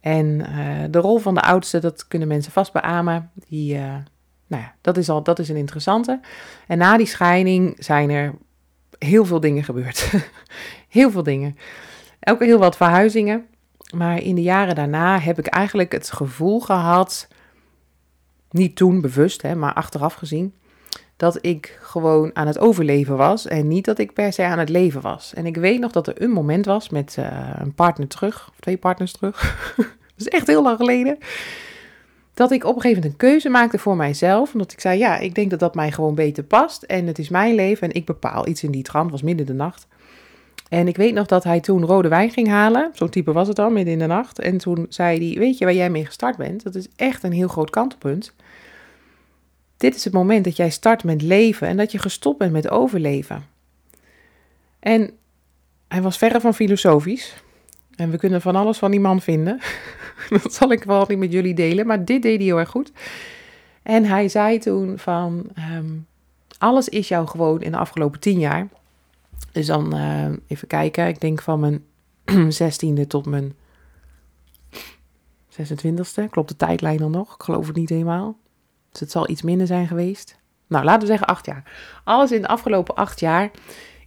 En 0.00 0.26
uh, 0.26 0.84
de 0.90 0.98
rol 0.98 1.18
van 1.18 1.34
de 1.34 1.40
oudste, 1.40 1.78
dat 1.78 2.08
kunnen 2.08 2.28
mensen 2.28 2.52
vast 2.52 2.72
beamen. 2.72 3.30
Die, 3.48 3.74
uh, 3.74 3.80
nou 4.46 4.62
ja, 4.62 4.74
dat 4.80 4.96
is 4.96 5.08
al 5.08 5.22
dat 5.22 5.38
is 5.38 5.48
een 5.48 5.56
interessante. 5.56 6.20
En 6.66 6.78
na 6.78 6.96
die 6.96 7.06
scheiding 7.06 7.76
zijn 7.78 8.10
er 8.10 8.34
heel 8.98 9.24
veel 9.24 9.40
dingen 9.40 9.64
gebeurd. 9.64 10.12
heel 10.88 11.10
veel 11.10 11.22
dingen. 11.22 11.56
Ook 12.20 12.40
heel 12.40 12.58
wat 12.58 12.76
verhuizingen. 12.76 13.46
Maar 13.94 14.22
in 14.22 14.34
de 14.34 14.42
jaren 14.42 14.74
daarna 14.74 15.18
heb 15.18 15.38
ik 15.38 15.46
eigenlijk 15.46 15.92
het 15.92 16.10
gevoel 16.10 16.60
gehad, 16.60 17.28
niet 18.50 18.76
toen 18.76 19.00
bewust, 19.00 19.42
hè, 19.42 19.54
maar 19.54 19.72
achteraf 19.74 20.14
gezien, 20.14 20.54
dat 21.22 21.38
ik 21.40 21.78
gewoon 21.80 22.30
aan 22.34 22.46
het 22.46 22.58
overleven 22.58 23.16
was 23.16 23.46
en 23.46 23.68
niet 23.68 23.84
dat 23.84 23.98
ik 23.98 24.12
per 24.12 24.32
se 24.32 24.42
aan 24.42 24.58
het 24.58 24.68
leven 24.68 25.00
was. 25.00 25.34
En 25.34 25.46
ik 25.46 25.56
weet 25.56 25.80
nog 25.80 25.92
dat 25.92 26.06
er 26.06 26.22
een 26.22 26.30
moment 26.30 26.66
was 26.66 26.88
met 26.88 27.16
uh, 27.18 27.50
een 27.54 27.74
partner 27.74 28.08
terug, 28.08 28.48
of 28.48 28.60
twee 28.60 28.76
partners 28.76 29.12
terug. 29.12 29.64
dat 29.76 29.86
is 30.16 30.28
echt 30.28 30.46
heel 30.46 30.62
lang 30.62 30.76
geleden. 30.76 31.18
dat 32.34 32.50
ik 32.50 32.64
op 32.64 32.74
een 32.74 32.80
gegeven 32.80 33.02
moment 33.02 33.22
een 33.22 33.28
keuze 33.28 33.48
maakte 33.48 33.78
voor 33.78 33.96
mijzelf. 33.96 34.52
Omdat 34.52 34.72
ik 34.72 34.80
zei, 34.80 34.98
ja, 34.98 35.18
ik 35.18 35.34
denk 35.34 35.50
dat 35.50 35.60
dat 35.60 35.74
mij 35.74 35.92
gewoon 35.92 36.14
beter 36.14 36.44
past. 36.44 36.82
En 36.82 37.06
het 37.06 37.18
is 37.18 37.28
mijn 37.28 37.54
leven 37.54 37.88
en 37.88 37.94
ik 37.94 38.06
bepaal 38.06 38.48
iets 38.48 38.62
in 38.62 38.70
die 38.70 38.82
trant. 38.82 39.10
was 39.10 39.22
midden 39.22 39.46
de 39.46 39.54
nacht. 39.54 39.86
En 40.68 40.88
ik 40.88 40.96
weet 40.96 41.14
nog 41.14 41.26
dat 41.26 41.44
hij 41.44 41.60
toen 41.60 41.84
rode 41.84 42.08
wijn 42.08 42.30
ging 42.30 42.48
halen. 42.48 42.90
Zo'n 42.94 43.10
type 43.10 43.32
was 43.32 43.48
het 43.48 43.56
dan, 43.56 43.72
midden 43.72 43.92
in 43.92 43.98
de 43.98 44.06
nacht. 44.06 44.38
En 44.38 44.58
toen 44.58 44.86
zei 44.88 45.28
hij, 45.28 45.38
weet 45.38 45.58
je 45.58 45.64
waar 45.64 45.74
jij 45.74 45.90
mee 45.90 46.06
gestart 46.06 46.36
bent? 46.36 46.62
Dat 46.62 46.74
is 46.74 46.88
echt 46.96 47.22
een 47.22 47.32
heel 47.32 47.48
groot 47.48 47.70
kantelpunt. 47.70 48.34
Dit 49.82 49.94
is 49.94 50.04
het 50.04 50.12
moment 50.12 50.44
dat 50.44 50.56
jij 50.56 50.70
start 50.70 51.04
met 51.04 51.22
leven 51.22 51.68
en 51.68 51.76
dat 51.76 51.92
je 51.92 51.98
gestopt 51.98 52.38
bent 52.38 52.52
met 52.52 52.70
overleven. 52.70 53.44
En 54.78 55.10
hij 55.88 56.02
was 56.02 56.18
verre 56.18 56.40
van 56.40 56.54
filosofisch. 56.54 57.42
En 57.94 58.10
we 58.10 58.16
kunnen 58.16 58.40
van 58.40 58.56
alles 58.56 58.78
van 58.78 58.90
die 58.90 59.00
man 59.00 59.20
vinden. 59.20 59.60
dat 60.42 60.54
zal 60.54 60.72
ik 60.72 60.84
wel 60.84 61.04
niet 61.08 61.18
met 61.18 61.32
jullie 61.32 61.54
delen, 61.54 61.86
maar 61.86 62.04
dit 62.04 62.22
deed 62.22 62.36
hij 62.36 62.44
heel 62.44 62.58
erg 62.58 62.68
goed. 62.68 62.92
En 63.82 64.04
hij 64.04 64.28
zei 64.28 64.58
toen 64.58 64.98
van, 64.98 65.46
ehm, 65.54 65.90
alles 66.58 66.88
is 66.88 67.08
jou 67.08 67.26
gewoon 67.26 67.62
in 67.62 67.70
de 67.70 67.78
afgelopen 67.78 68.20
tien 68.20 68.38
jaar. 68.38 68.68
Dus 69.52 69.66
dan 69.66 69.96
uh, 69.96 70.28
even 70.46 70.68
kijken, 70.68 71.08
ik 71.08 71.20
denk 71.20 71.42
van 71.42 71.60
mijn 71.60 71.84
zestiende 72.52 73.06
tot 73.06 73.26
mijn 73.26 73.54
26e. 75.50 76.24
Klopt 76.30 76.48
de 76.48 76.56
tijdlijn 76.56 76.98
dan 76.98 77.10
nog? 77.10 77.34
Ik 77.34 77.42
geloof 77.42 77.66
het 77.66 77.76
niet 77.76 77.88
helemaal. 77.88 78.36
Dus 78.92 79.00
het 79.00 79.10
zal 79.10 79.30
iets 79.30 79.42
minder 79.42 79.66
zijn 79.66 79.86
geweest. 79.86 80.38
Nou, 80.66 80.84
laten 80.84 81.00
we 81.00 81.06
zeggen 81.06 81.26
acht 81.26 81.46
jaar. 81.46 81.62
Alles 82.04 82.32
in 82.32 82.42
de 82.42 82.48
afgelopen 82.48 82.94
acht 82.94 83.20
jaar 83.20 83.50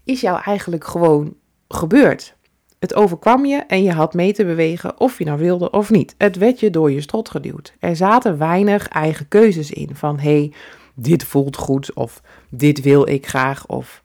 is 0.03 0.21
jou 0.21 0.41
eigenlijk 0.41 0.83
gewoon 0.83 1.35
gebeurd. 1.67 2.35
Het 2.79 2.95
overkwam 2.95 3.45
je 3.45 3.57
en 3.57 3.83
je 3.83 3.91
had 3.91 4.13
mee 4.13 4.33
te 4.33 4.45
bewegen 4.45 4.99
of 4.99 5.17
je 5.17 5.25
nou 5.25 5.39
wilde 5.39 5.69
of 5.69 5.89
niet. 5.89 6.15
Het 6.17 6.35
werd 6.35 6.59
je 6.59 6.69
door 6.69 6.91
je 6.91 7.01
strot 7.01 7.29
geduwd. 7.29 7.73
Er 7.79 7.95
zaten 7.95 8.37
weinig 8.37 8.87
eigen 8.87 9.27
keuzes 9.27 9.71
in 9.71 9.95
van 9.95 10.19
hé, 10.19 10.39
hey, 10.39 10.53
dit 10.95 11.23
voelt 11.23 11.57
goed 11.57 11.93
of 11.93 12.21
dit 12.49 12.81
wil 12.81 13.07
ik 13.07 13.27
graag 13.27 13.67
of 13.67 14.03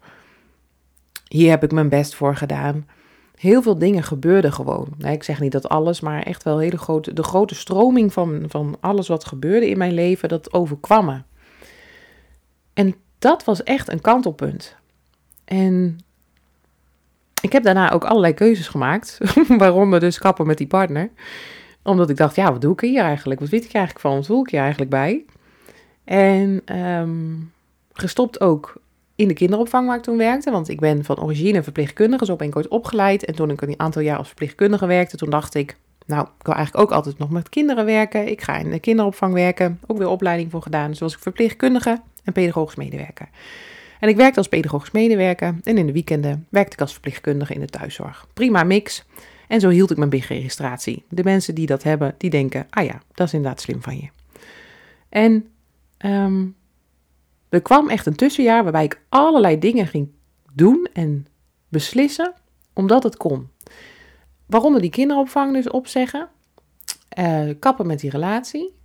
hier 1.28 1.50
heb 1.50 1.62
ik 1.62 1.72
mijn 1.72 1.88
best 1.88 2.14
voor 2.14 2.36
gedaan. 2.36 2.86
Heel 3.40 3.62
veel 3.62 3.78
dingen 3.78 4.02
gebeurden 4.02 4.52
gewoon. 4.52 4.88
Ik 4.98 5.22
zeg 5.22 5.40
niet 5.40 5.52
dat 5.52 5.68
alles, 5.68 6.00
maar 6.00 6.22
echt 6.22 6.42
wel 6.42 6.58
hele 6.58 6.78
grote, 6.78 7.12
de 7.12 7.22
grote 7.22 7.54
stroming 7.54 8.12
van, 8.12 8.44
van 8.48 8.76
alles 8.80 9.08
wat 9.08 9.24
gebeurde 9.24 9.68
in 9.68 9.78
mijn 9.78 9.92
leven, 9.92 10.28
dat 10.28 10.52
overkwam 10.52 11.04
me. 11.04 11.22
En 12.72 12.94
dat 13.18 13.44
was 13.44 13.62
echt 13.62 13.88
een 13.88 14.00
kantelpunt. 14.00 14.76
En 15.44 15.98
ik 17.40 17.52
heb 17.52 17.62
daarna 17.62 17.90
ook 17.90 18.04
allerlei 18.04 18.34
keuzes 18.34 18.68
gemaakt, 18.68 19.18
waaronder 19.58 20.00
dus 20.00 20.18
kappen 20.18 20.46
met 20.46 20.58
die 20.58 20.66
partner. 20.66 21.10
Omdat 21.82 22.10
ik 22.10 22.16
dacht, 22.16 22.36
ja, 22.36 22.52
wat 22.52 22.60
doe 22.60 22.72
ik 22.72 22.80
hier 22.80 23.02
eigenlijk? 23.02 23.40
Wat 23.40 23.48
weet 23.48 23.64
ik 23.64 23.72
eigenlijk 23.72 24.04
van? 24.06 24.14
Wat 24.14 24.26
voel 24.26 24.40
ik 24.40 24.50
hier 24.50 24.60
eigenlijk 24.60 24.90
bij? 24.90 25.24
En 26.04 26.76
um, 26.80 27.52
gestopt 27.92 28.40
ook 28.40 28.80
in 29.20 29.28
de 29.28 29.34
kinderopvang 29.34 29.86
waar 29.86 29.96
ik 29.96 30.02
toen 30.02 30.16
werkte. 30.16 30.50
Want 30.50 30.68
ik 30.68 30.80
ben 30.80 31.04
van 31.04 31.22
origine 31.22 31.62
verpleegkundige, 31.62 32.24
zo 32.24 32.36
ben 32.36 32.48
ik 32.48 32.56
ooit 32.56 32.68
opgeleid. 32.68 33.24
En 33.24 33.34
toen 33.34 33.50
ik 33.50 33.60
een 33.60 33.74
aantal 33.76 34.02
jaar 34.02 34.18
als 34.18 34.26
verpleegkundige 34.26 34.86
werkte, 34.86 35.16
toen 35.16 35.30
dacht 35.30 35.54
ik... 35.54 35.76
Nou, 36.06 36.22
ik 36.22 36.46
wil 36.46 36.54
eigenlijk 36.54 36.84
ook 36.84 36.96
altijd 36.96 37.18
nog 37.18 37.30
met 37.30 37.48
kinderen 37.48 37.84
werken. 37.84 38.28
Ik 38.28 38.40
ga 38.42 38.56
in 38.56 38.70
de 38.70 38.78
kinderopvang 38.78 39.34
werken. 39.34 39.80
Ook 39.86 39.98
weer 39.98 40.08
opleiding 40.08 40.50
voor 40.50 40.62
gedaan. 40.62 40.90
Dus 40.90 40.98
was 40.98 41.14
ik 41.14 41.18
verpleegkundige 41.18 42.00
en 42.24 42.32
pedagogisch 42.32 42.74
medewerker. 42.74 43.28
En 44.00 44.08
ik 44.08 44.16
werkte 44.16 44.38
als 44.38 44.48
pedagogisch 44.48 44.90
medewerker. 44.90 45.54
En 45.64 45.78
in 45.78 45.86
de 45.86 45.92
weekenden 45.92 46.46
werkte 46.48 46.72
ik 46.72 46.80
als 46.80 46.92
verpleegkundige 46.92 47.54
in 47.54 47.60
de 47.60 47.66
thuiszorg. 47.66 48.26
Prima 48.34 48.64
mix. 48.64 49.04
En 49.48 49.60
zo 49.60 49.68
hield 49.68 49.90
ik 49.90 49.96
mijn 49.96 50.10
BIG-registratie. 50.10 51.04
De 51.08 51.24
mensen 51.24 51.54
die 51.54 51.66
dat 51.66 51.82
hebben, 51.82 52.14
die 52.18 52.30
denken, 52.30 52.66
ah 52.70 52.84
ja, 52.84 53.02
dat 53.14 53.26
is 53.26 53.32
inderdaad 53.32 53.60
slim 53.60 53.82
van 53.82 53.96
je. 53.96 54.08
En 55.08 55.48
um, 55.98 56.54
er 57.50 57.62
kwam 57.62 57.88
echt 57.88 58.06
een 58.06 58.16
tussenjaar 58.16 58.62
waarbij 58.62 58.84
ik 58.84 59.00
allerlei 59.08 59.58
dingen 59.58 59.86
ging 59.86 60.08
doen 60.54 60.88
en 60.92 61.26
beslissen, 61.68 62.34
omdat 62.72 63.02
het 63.02 63.16
kon. 63.16 63.48
Waaronder 64.46 64.80
die 64.80 64.90
kinderopvang 64.90 65.52
dus 65.54 65.70
opzeggen, 65.70 66.28
uh, 67.18 67.50
kappen 67.58 67.86
met 67.86 68.00
die 68.00 68.10
relatie. 68.10 68.78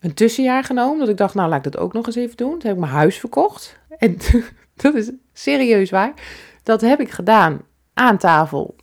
Een 0.00 0.14
tussenjaar 0.14 0.64
genomen, 0.64 0.98
dat 0.98 1.08
ik 1.08 1.16
dacht, 1.16 1.34
nou 1.34 1.48
laat 1.48 1.66
ik 1.66 1.72
dat 1.72 1.82
ook 1.82 1.92
nog 1.92 2.06
eens 2.06 2.16
even 2.16 2.36
doen. 2.36 2.50
Toen 2.50 2.60
heb 2.62 2.72
ik 2.72 2.78
mijn 2.78 2.92
huis 2.92 3.18
verkocht. 3.18 3.78
En 3.98 4.16
dat 4.82 4.94
is 4.94 5.10
serieus 5.32 5.90
waar. 5.90 6.12
Dat 6.62 6.80
heb 6.80 7.00
ik 7.00 7.10
gedaan 7.10 7.60
aan 7.94 8.18
tafel. 8.18 8.76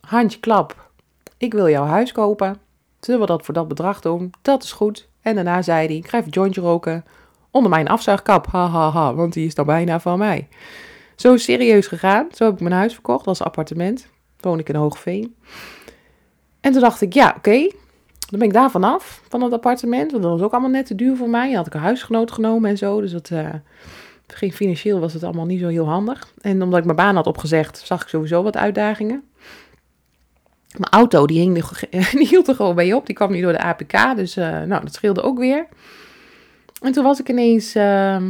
Handje 0.00 0.40
klap. 0.40 0.90
Ik 1.36 1.52
wil 1.52 1.68
jouw 1.68 1.84
huis 1.84 2.12
kopen. 2.12 2.60
Zullen 3.00 3.20
we 3.20 3.26
dat 3.26 3.44
voor 3.44 3.54
dat 3.54 3.68
bedrag 3.68 4.00
doen? 4.00 4.30
Dat 4.42 4.62
is 4.62 4.72
goed. 4.72 5.08
En 5.20 5.34
daarna 5.34 5.62
zei 5.62 5.86
hij, 5.86 5.96
ik 5.96 6.08
ga 6.08 6.18
even 6.18 6.30
jointje 6.30 6.60
roken 6.60 7.04
onder 7.50 7.70
mijn 7.70 7.88
afzuigkap. 7.88 8.46
Ha, 8.46 8.68
ha, 8.68 8.90
ha, 8.90 9.14
want 9.14 9.32
die 9.32 9.46
is 9.46 9.54
dan 9.54 9.66
bijna 9.66 10.00
van 10.00 10.18
mij. 10.18 10.48
Zo 11.16 11.36
serieus 11.36 11.86
gegaan. 11.86 12.28
Zo 12.34 12.44
heb 12.44 12.54
ik 12.54 12.60
mijn 12.60 12.74
huis 12.74 12.92
verkocht 12.92 13.26
als 13.26 13.42
appartement. 13.42 14.08
Woon 14.40 14.58
ik 14.58 14.68
in 14.68 14.74
Hoogveen. 14.74 15.34
En 16.60 16.72
toen 16.72 16.80
dacht 16.80 17.00
ik, 17.00 17.12
ja, 17.12 17.34
oké. 17.36 17.70
Dan 18.30 18.38
ben 18.38 18.48
ik 18.48 18.54
daar 18.54 18.70
vanaf, 18.70 19.22
van 19.28 19.42
het 19.42 19.52
appartement. 19.52 20.10
Want 20.10 20.22
dat 20.22 20.32
was 20.32 20.42
ook 20.42 20.52
allemaal 20.52 20.70
net 20.70 20.86
te 20.86 20.94
duur 20.94 21.16
voor 21.16 21.28
mij. 21.28 21.46
Dan 21.46 21.56
had 21.56 21.66
ik 21.66 21.74
een 21.74 21.80
huisgenoot 21.80 22.32
genomen 22.32 22.70
en 22.70 22.78
zo. 22.78 23.00
Dus 23.00 23.12
dat, 23.12 23.30
uh, 23.30 23.48
ging 24.26 24.54
financieel 24.54 25.00
was 25.00 25.12
het 25.12 25.24
allemaal 25.24 25.46
niet 25.46 25.60
zo 25.60 25.68
heel 25.68 25.88
handig. 25.88 26.32
En 26.40 26.62
omdat 26.62 26.78
ik 26.78 26.84
mijn 26.84 26.96
baan 26.96 27.14
had 27.14 27.26
opgezegd, 27.26 27.78
zag 27.84 28.02
ik 28.02 28.08
sowieso 28.08 28.42
wat 28.42 28.56
uitdagingen. 28.56 29.22
Mijn 30.76 30.92
auto, 30.92 31.26
die, 31.26 31.40
hing, 31.40 31.64
hield 32.30 32.48
er 32.48 32.54
gewoon 32.54 32.74
bij 32.74 32.92
op. 32.92 33.06
Die 33.06 33.14
kwam 33.14 33.32
niet 33.32 33.42
door 33.42 33.52
de 33.52 33.62
APK. 33.62 34.16
Dus 34.16 34.36
uh, 34.36 34.44
nou, 34.44 34.84
dat 34.84 34.94
scheelde 34.94 35.22
ook 35.22 35.38
weer. 35.38 35.66
En 36.80 36.92
toen 36.92 37.04
was 37.04 37.20
ik 37.20 37.28
ineens, 37.28 37.76
uh, 37.76 38.20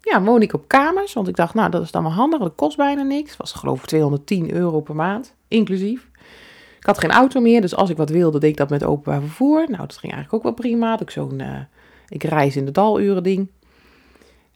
ja, 0.00 0.22
woon 0.22 0.42
ik 0.42 0.52
op 0.54 0.68
kamers. 0.68 1.12
Want 1.12 1.28
ik 1.28 1.36
dacht, 1.36 1.54
nou, 1.54 1.70
dat 1.70 1.82
is 1.82 1.90
dan 1.90 2.02
wel 2.02 2.12
handig, 2.12 2.40
het 2.40 2.54
kost 2.54 2.76
bijna 2.76 3.02
niks. 3.02 3.36
Was 3.36 3.52
geloof 3.52 3.80
ik 3.80 3.86
210 3.86 4.52
euro 4.52 4.80
per 4.80 4.94
maand, 4.94 5.34
inclusief. 5.48 6.10
Ik 6.78 6.86
had 6.86 6.98
geen 6.98 7.10
auto 7.10 7.40
meer, 7.40 7.60
dus 7.60 7.74
als 7.74 7.90
ik 7.90 7.96
wat 7.96 8.10
wilde, 8.10 8.38
deed 8.38 8.50
ik 8.50 8.56
dat 8.56 8.70
met 8.70 8.84
openbaar 8.84 9.20
vervoer. 9.20 9.64
Nou, 9.66 9.76
dat 9.76 9.96
ging 9.96 10.12
eigenlijk 10.12 10.34
ook 10.34 10.42
wel 10.42 10.52
prima. 10.52 11.00
ik 11.00 11.10
zo'n, 11.10 11.38
uh, 11.38 11.58
ik 12.08 12.22
reis 12.22 12.56
in 12.56 12.64
de 12.64 12.70
daluren 12.70 13.22
ding. 13.22 13.50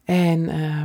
En 0.05 0.49
uh, 0.49 0.83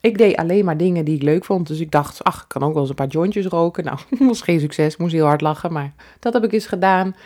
ik 0.00 0.18
deed 0.18 0.36
alleen 0.36 0.64
maar 0.64 0.76
dingen 0.76 1.04
die 1.04 1.14
ik 1.14 1.22
leuk 1.22 1.44
vond. 1.44 1.66
Dus 1.66 1.80
ik 1.80 1.90
dacht, 1.90 2.24
ach, 2.24 2.42
ik 2.42 2.48
kan 2.48 2.62
ook 2.62 2.72
wel 2.72 2.80
eens 2.80 2.88
een 2.88 2.96
paar 2.96 3.06
jointjes 3.06 3.46
roken. 3.46 3.84
Nou, 3.84 3.98
dat 4.10 4.18
was 4.18 4.42
geen 4.42 4.60
succes, 4.60 4.96
moest 4.96 5.12
heel 5.12 5.26
hard 5.26 5.40
lachen, 5.40 5.72
maar 5.72 5.94
dat 6.20 6.32
heb 6.32 6.44
ik 6.44 6.52
eens 6.52 6.66
gedaan. 6.66 7.16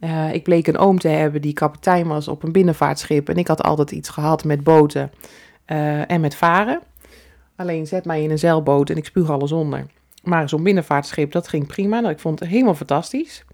Uh, 0.00 0.34
ik 0.34 0.42
bleek 0.42 0.66
een 0.66 0.78
oom 0.78 0.98
te 0.98 1.08
hebben 1.08 1.42
die 1.42 1.52
kapitein 1.52 2.06
was 2.06 2.28
op 2.28 2.42
een 2.42 2.52
binnenvaartschip. 2.52 3.28
En 3.28 3.36
ik 3.36 3.48
had 3.48 3.62
altijd 3.62 3.90
iets 3.90 4.08
gehad 4.08 4.44
met 4.44 4.64
boten 4.64 5.10
uh, 5.66 6.10
en 6.10 6.20
met 6.20 6.34
varen. 6.34 6.80
Alleen 7.56 7.86
zet 7.86 8.04
mij 8.04 8.22
in 8.22 8.30
een 8.30 8.38
zeilboot 8.38 8.90
en 8.90 8.96
ik 8.96 9.04
spuug 9.04 9.30
alles 9.30 9.52
onder. 9.52 9.86
Maar 10.22 10.48
zo'n 10.48 10.62
binnenvaartschip, 10.62 11.32
dat 11.32 11.48
ging 11.48 11.66
prima. 11.66 12.00
Nou, 12.00 12.12
ik 12.12 12.20
vond 12.20 12.40
het 12.40 12.48
helemaal 12.48 12.74
fantastisch. 12.74 13.44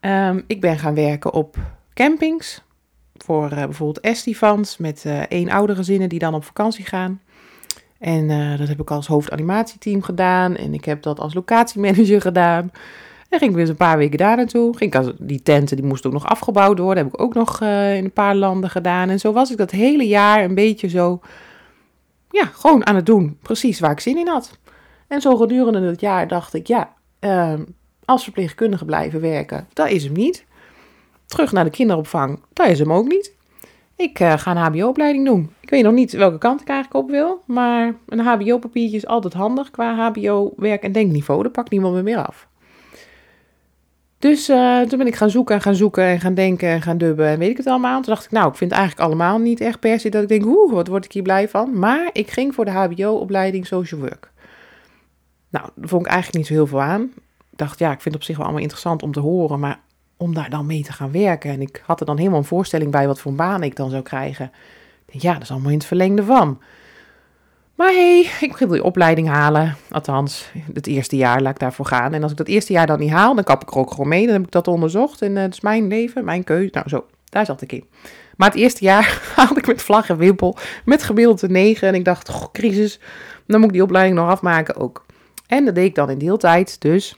Um, 0.00 0.44
ik 0.46 0.60
ben 0.60 0.78
gaan 0.78 0.94
werken 0.94 1.32
op 1.32 1.56
campings. 1.94 2.62
Voor 3.16 3.44
uh, 3.44 3.56
bijvoorbeeld 3.56 4.00
estivans 4.00 4.76
met 4.76 5.04
één 5.28 5.48
oude 5.48 5.74
gezinnen 5.74 6.08
die 6.08 6.18
dan 6.18 6.34
op 6.34 6.44
vakantie 6.44 6.84
gaan. 6.84 7.20
En 7.98 8.28
dat 8.58 8.68
heb 8.68 8.80
ik 8.80 8.90
als 8.90 9.06
hoofdanimatieteam 9.06 10.02
gedaan. 10.02 10.56
En 10.56 10.74
ik 10.74 10.84
heb 10.84 11.02
dat 11.02 11.20
als 11.20 11.34
locatiemanager 11.34 12.20
gedaan. 12.30 12.70
En 13.30 13.38
ging 13.38 13.50
ik 13.50 13.56
weer 13.56 13.68
een 13.68 13.76
paar 13.76 13.98
weken 13.98 14.18
daar 14.18 14.36
naartoe. 14.36 14.76
Ging 14.76 15.14
die 15.18 15.42
tenten 15.42 15.76
die 15.76 15.86
moesten 15.86 16.10
ook 16.10 16.16
nog 16.16 16.26
afgebouwd 16.26 16.78
worden. 16.78 17.04
Heb 17.04 17.14
ik 17.14 17.20
ook 17.20 17.34
nog 17.34 17.60
uh, 17.62 17.96
in 17.96 18.04
een 18.04 18.12
paar 18.12 18.34
landen 18.34 18.70
gedaan. 18.70 19.08
En 19.08 19.18
zo 19.18 19.32
was 19.32 19.50
ik 19.50 19.56
dat 19.56 19.70
hele 19.70 20.06
jaar 20.06 20.44
een 20.44 20.54
beetje 20.54 20.88
zo, 20.88 21.20
ja, 22.30 22.44
gewoon 22.44 22.86
aan 22.86 22.94
het 22.94 23.06
doen. 23.06 23.38
Precies 23.42 23.80
waar 23.80 23.90
ik 23.90 24.00
zin 24.00 24.18
in 24.18 24.28
had. 24.28 24.58
En 25.08 25.20
zo 25.20 25.36
gedurende 25.36 25.80
het 25.80 26.00
jaar 26.00 26.28
dacht 26.28 26.54
ik, 26.54 26.66
ja, 26.66 26.92
uh, 27.20 27.54
als 28.04 28.22
verpleegkundige 28.22 28.84
blijven 28.84 29.20
werken, 29.20 29.66
dat 29.72 29.88
is 29.88 30.04
hem 30.04 30.12
niet. 30.12 30.44
Terug 31.26 31.52
naar 31.52 31.64
de 31.64 31.70
kinderopvang, 31.70 32.40
dat 32.52 32.68
is 32.68 32.78
hem 32.78 32.92
ook 32.92 33.08
niet. 33.08 33.32
Ik 33.96 34.20
uh, 34.20 34.32
ga 34.36 34.50
een 34.50 34.56
HBO-opleiding 34.56 35.26
doen. 35.26 35.52
Ik 35.60 35.70
weet 35.70 35.82
nog 35.82 35.92
niet 35.92 36.12
welke 36.12 36.38
kant 36.38 36.60
ik 36.60 36.68
eigenlijk 36.68 37.04
op 37.04 37.10
wil. 37.10 37.42
Maar 37.46 37.94
een 38.06 38.18
HBO-papiertje 38.18 38.96
is 38.96 39.06
altijd 39.06 39.32
handig 39.32 39.70
qua 39.70 39.94
HBO-werk 39.94 40.82
en 40.82 40.92
denkniveau. 40.92 41.42
Dat 41.42 41.52
pakt 41.52 41.70
niemand 41.70 42.02
meer 42.02 42.26
af. 42.26 42.48
Dus 44.20 44.48
uh, 44.48 44.80
toen 44.80 44.98
ben 44.98 45.06
ik 45.06 45.14
gaan 45.14 45.30
zoeken 45.30 45.54
en 45.54 45.60
gaan 45.60 45.74
zoeken 45.74 46.04
en 46.04 46.20
gaan 46.20 46.34
denken 46.34 46.68
en 46.68 46.82
gaan 46.82 46.98
dubben 46.98 47.26
en 47.26 47.38
weet 47.38 47.50
ik 47.50 47.56
het 47.56 47.66
allemaal. 47.66 48.02
Toen 48.02 48.14
dacht 48.14 48.24
ik, 48.24 48.30
nou, 48.30 48.48
ik 48.48 48.56
vind 48.56 48.70
het 48.70 48.80
eigenlijk 48.80 49.08
allemaal 49.08 49.38
niet 49.38 49.60
echt 49.60 49.80
per 49.80 50.00
se 50.00 50.08
dat 50.08 50.22
ik 50.22 50.28
denk, 50.28 50.44
oeh, 50.46 50.72
wat 50.72 50.88
word 50.88 51.04
ik 51.04 51.12
hier 51.12 51.22
blij 51.22 51.48
van. 51.48 51.78
Maar 51.78 52.10
ik 52.12 52.30
ging 52.30 52.54
voor 52.54 52.64
de 52.64 52.70
HBO-opleiding 52.70 53.66
Social 53.66 54.00
Work. 54.00 54.30
Nou, 55.48 55.68
daar 55.74 55.88
vond 55.88 56.06
ik 56.06 56.12
eigenlijk 56.12 56.38
niet 56.38 56.46
zo 56.46 56.52
heel 56.52 56.66
veel 56.66 56.82
aan. 56.82 57.02
Ik 57.50 57.58
dacht, 57.58 57.78
ja, 57.78 57.92
ik 57.92 58.00
vind 58.00 58.04
het 58.04 58.14
op 58.14 58.22
zich 58.22 58.36
wel 58.36 58.44
allemaal 58.44 58.62
interessant 58.62 59.02
om 59.02 59.12
te 59.12 59.20
horen, 59.20 59.60
maar 59.60 59.80
om 60.16 60.34
daar 60.34 60.50
dan 60.50 60.66
mee 60.66 60.82
te 60.82 60.92
gaan 60.92 61.12
werken. 61.12 61.50
En 61.50 61.60
ik 61.60 61.82
had 61.86 62.00
er 62.00 62.06
dan 62.06 62.18
helemaal 62.18 62.38
een 62.38 62.44
voorstelling 62.44 62.90
bij 62.90 63.06
wat 63.06 63.20
voor 63.20 63.30
een 63.30 63.36
baan 63.36 63.62
ik 63.62 63.76
dan 63.76 63.90
zou 63.90 64.02
krijgen. 64.02 64.52
Ja, 65.06 65.32
dat 65.32 65.42
is 65.42 65.50
allemaal 65.50 65.70
in 65.70 65.78
het 65.78 65.86
verlengde 65.86 66.24
van. 66.24 66.58
Maar 67.80 67.92
hey, 67.92 68.30
ik 68.40 68.56
wil 68.56 68.68
die 68.68 68.84
opleiding 68.84 69.28
halen. 69.28 69.76
Althans, 69.90 70.50
het 70.72 70.86
eerste 70.86 71.16
jaar 71.16 71.42
laat 71.42 71.52
ik 71.52 71.58
daarvoor 71.58 71.86
gaan. 71.86 72.14
En 72.14 72.22
als 72.22 72.30
ik 72.30 72.36
dat 72.36 72.46
eerste 72.46 72.72
jaar 72.72 72.86
dan 72.86 72.98
niet 72.98 73.10
haal, 73.10 73.34
dan 73.34 73.44
kap 73.44 73.62
ik 73.62 73.70
er 73.70 73.78
ook 73.78 73.90
gewoon 73.90 74.08
mee. 74.08 74.24
Dan 74.24 74.34
heb 74.34 74.44
ik 74.44 74.50
dat 74.50 74.68
onderzocht. 74.68 75.22
En 75.22 75.36
uh, 75.36 75.42
het 75.42 75.52
is 75.52 75.60
mijn 75.60 75.88
leven, 75.88 76.24
mijn 76.24 76.44
keuze. 76.44 76.70
Nou, 76.72 76.88
zo. 76.88 77.06
daar 77.28 77.44
zat 77.46 77.62
ik 77.62 77.72
in. 77.72 77.84
Maar 78.36 78.48
het 78.48 78.58
eerste 78.58 78.84
jaar 78.84 79.22
haalde 79.36 79.60
ik 79.60 79.66
met 79.66 79.82
vlag 79.82 80.08
en 80.08 80.16
wimpel, 80.16 80.56
met 80.84 81.02
gemiddelde 81.02 81.48
9. 81.48 81.88
En 81.88 81.94
ik 81.94 82.04
dacht, 82.04 82.28
goh, 82.28 82.52
crisis, 82.52 83.00
dan 83.46 83.58
moet 83.58 83.68
ik 83.68 83.74
die 83.74 83.82
opleiding 83.82 84.16
nog 84.16 84.28
afmaken 84.28 84.76
ook. 84.76 85.06
En 85.46 85.64
dat 85.64 85.74
deed 85.74 85.86
ik 85.86 85.94
dan 85.94 86.10
in 86.10 86.18
deeltijd, 86.18 86.80
dus 86.80 87.16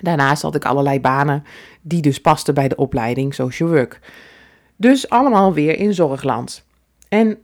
daarnaast 0.00 0.42
had 0.42 0.54
ik 0.54 0.64
allerlei 0.64 1.00
banen 1.00 1.44
die 1.82 2.02
dus 2.02 2.20
pasten 2.20 2.54
bij 2.54 2.68
de 2.68 2.76
opleiding 2.76 3.34
social 3.34 3.68
work. 3.68 4.00
Dus 4.76 5.08
allemaal 5.08 5.52
weer 5.52 5.78
in 5.78 5.94
zorgland. 5.94 6.64
En 7.08 7.38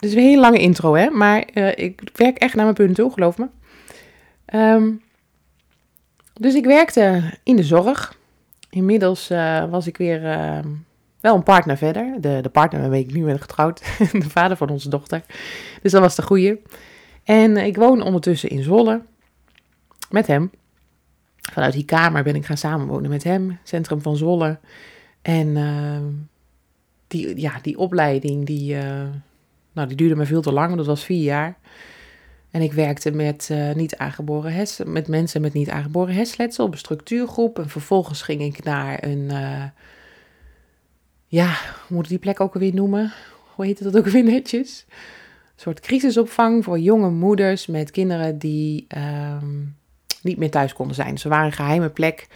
het 0.00 0.08
is 0.08 0.14
een 0.14 0.22
hele 0.22 0.40
lange 0.40 0.58
intro, 0.58 0.94
hè, 0.94 1.10
maar 1.10 1.48
uh, 1.54 1.76
ik 1.76 2.10
werk 2.14 2.38
echt 2.38 2.54
naar 2.54 2.64
mijn 2.64 2.76
punt 2.76 2.94
toe, 2.94 3.12
geloof 3.12 3.38
me. 3.38 3.48
Um, 4.54 5.02
dus 6.32 6.54
ik 6.54 6.64
werkte 6.64 7.22
in 7.42 7.56
de 7.56 7.62
zorg. 7.62 8.18
Inmiddels 8.70 9.30
uh, 9.30 9.70
was 9.70 9.86
ik 9.86 9.96
weer 9.96 10.22
uh, 10.22 10.58
wel 11.20 11.34
een 11.34 11.42
partner 11.42 11.76
verder. 11.76 12.20
De, 12.20 12.38
de 12.42 12.48
partner 12.48 12.80
waarmee 12.80 13.04
ik 13.04 13.12
nu 13.12 13.24
ben 13.24 13.40
getrouwd. 13.40 13.82
de 14.12 14.30
vader 14.30 14.56
van 14.56 14.68
onze 14.68 14.88
dochter. 14.88 15.22
Dus 15.82 15.92
dat 15.92 16.00
was 16.00 16.16
de 16.16 16.22
goeie. 16.22 16.62
En 17.24 17.56
ik 17.56 17.76
woon 17.76 18.02
ondertussen 18.02 18.48
in 18.48 18.62
Zwolle. 18.62 19.02
Met 20.10 20.26
hem. 20.26 20.50
Vanuit 21.36 21.72
die 21.72 21.84
kamer 21.84 22.22
ben 22.22 22.34
ik 22.34 22.46
gaan 22.46 22.56
samenwonen 22.56 23.10
met 23.10 23.24
hem. 23.24 23.58
Centrum 23.62 24.02
van 24.02 24.16
Zwolle. 24.16 24.58
En 25.22 25.46
uh, 25.46 25.98
die, 27.06 27.40
ja, 27.40 27.58
die 27.62 27.78
opleiding, 27.78 28.46
die, 28.46 28.76
nou, 29.72 29.88
die 29.88 29.96
duurde 29.96 30.16
me 30.16 30.26
veel 30.26 30.42
te 30.42 30.52
lang. 30.52 30.76
Dat 30.76 30.86
was 30.86 31.04
vier 31.04 31.22
jaar. 31.22 31.58
En 32.50 32.62
ik 32.62 32.72
werkte 32.72 33.10
met, 33.10 33.48
uh, 33.52 33.72
niet 33.72 33.96
aangeboren 33.96 34.66
met 34.84 35.08
mensen 35.08 35.40
met 35.40 35.52
niet 35.52 35.70
aangeboren 35.70 36.14
hersenletsel 36.14 36.64
op 36.64 36.72
een 36.72 36.78
structuurgroep. 36.78 37.58
En 37.58 37.68
vervolgens 37.68 38.22
ging 38.22 38.42
ik 38.42 38.64
naar 38.64 39.04
een, 39.04 39.28
uh, 39.30 39.64
ja, 41.26 41.46
hoe 41.86 41.96
moet 41.96 42.04
ik 42.04 42.10
die 42.10 42.18
plek 42.18 42.40
ook 42.40 42.54
alweer 42.54 42.74
noemen? 42.74 43.12
Hoe 43.54 43.64
heet 43.64 43.82
dat 43.82 43.96
ook 43.96 44.06
weer 44.06 44.24
netjes? 44.24 44.84
Een 44.88 45.66
soort 45.66 45.80
crisisopvang 45.80 46.64
voor 46.64 46.78
jonge 46.78 47.10
moeders 47.10 47.66
met 47.66 47.90
kinderen 47.90 48.38
die 48.38 48.86
um, 48.96 49.76
niet 50.22 50.38
meer 50.38 50.50
thuis 50.50 50.72
konden 50.72 50.94
zijn. 50.94 51.14
Dus 51.14 51.22
we 51.22 51.28
waren 51.28 51.46
een 51.46 51.52
geheime 51.52 51.88
plek 51.88 52.26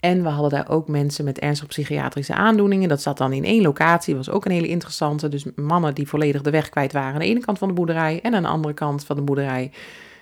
en 0.00 0.22
we 0.22 0.28
hadden 0.28 0.50
daar 0.50 0.68
ook 0.68 0.88
mensen 0.88 1.24
met 1.24 1.38
ernstige 1.38 1.68
psychiatrische 1.68 2.34
aandoeningen. 2.34 2.88
Dat 2.88 3.02
zat 3.02 3.18
dan 3.18 3.32
in 3.32 3.44
één 3.44 3.62
locatie. 3.62 4.16
Was 4.16 4.30
ook 4.30 4.44
een 4.44 4.50
hele 4.50 4.68
interessante. 4.68 5.28
Dus 5.28 5.44
mannen 5.56 5.94
die 5.94 6.08
volledig 6.08 6.42
de 6.42 6.50
weg 6.50 6.68
kwijt 6.68 6.92
waren 6.92 7.12
aan 7.12 7.18
de 7.18 7.26
ene 7.26 7.40
kant 7.40 7.58
van 7.58 7.68
de 7.68 7.74
boerderij. 7.74 8.20
En 8.22 8.34
aan 8.34 8.42
de 8.42 8.48
andere 8.48 8.74
kant 8.74 9.04
van 9.04 9.16
de 9.16 9.22
boerderij 9.22 9.70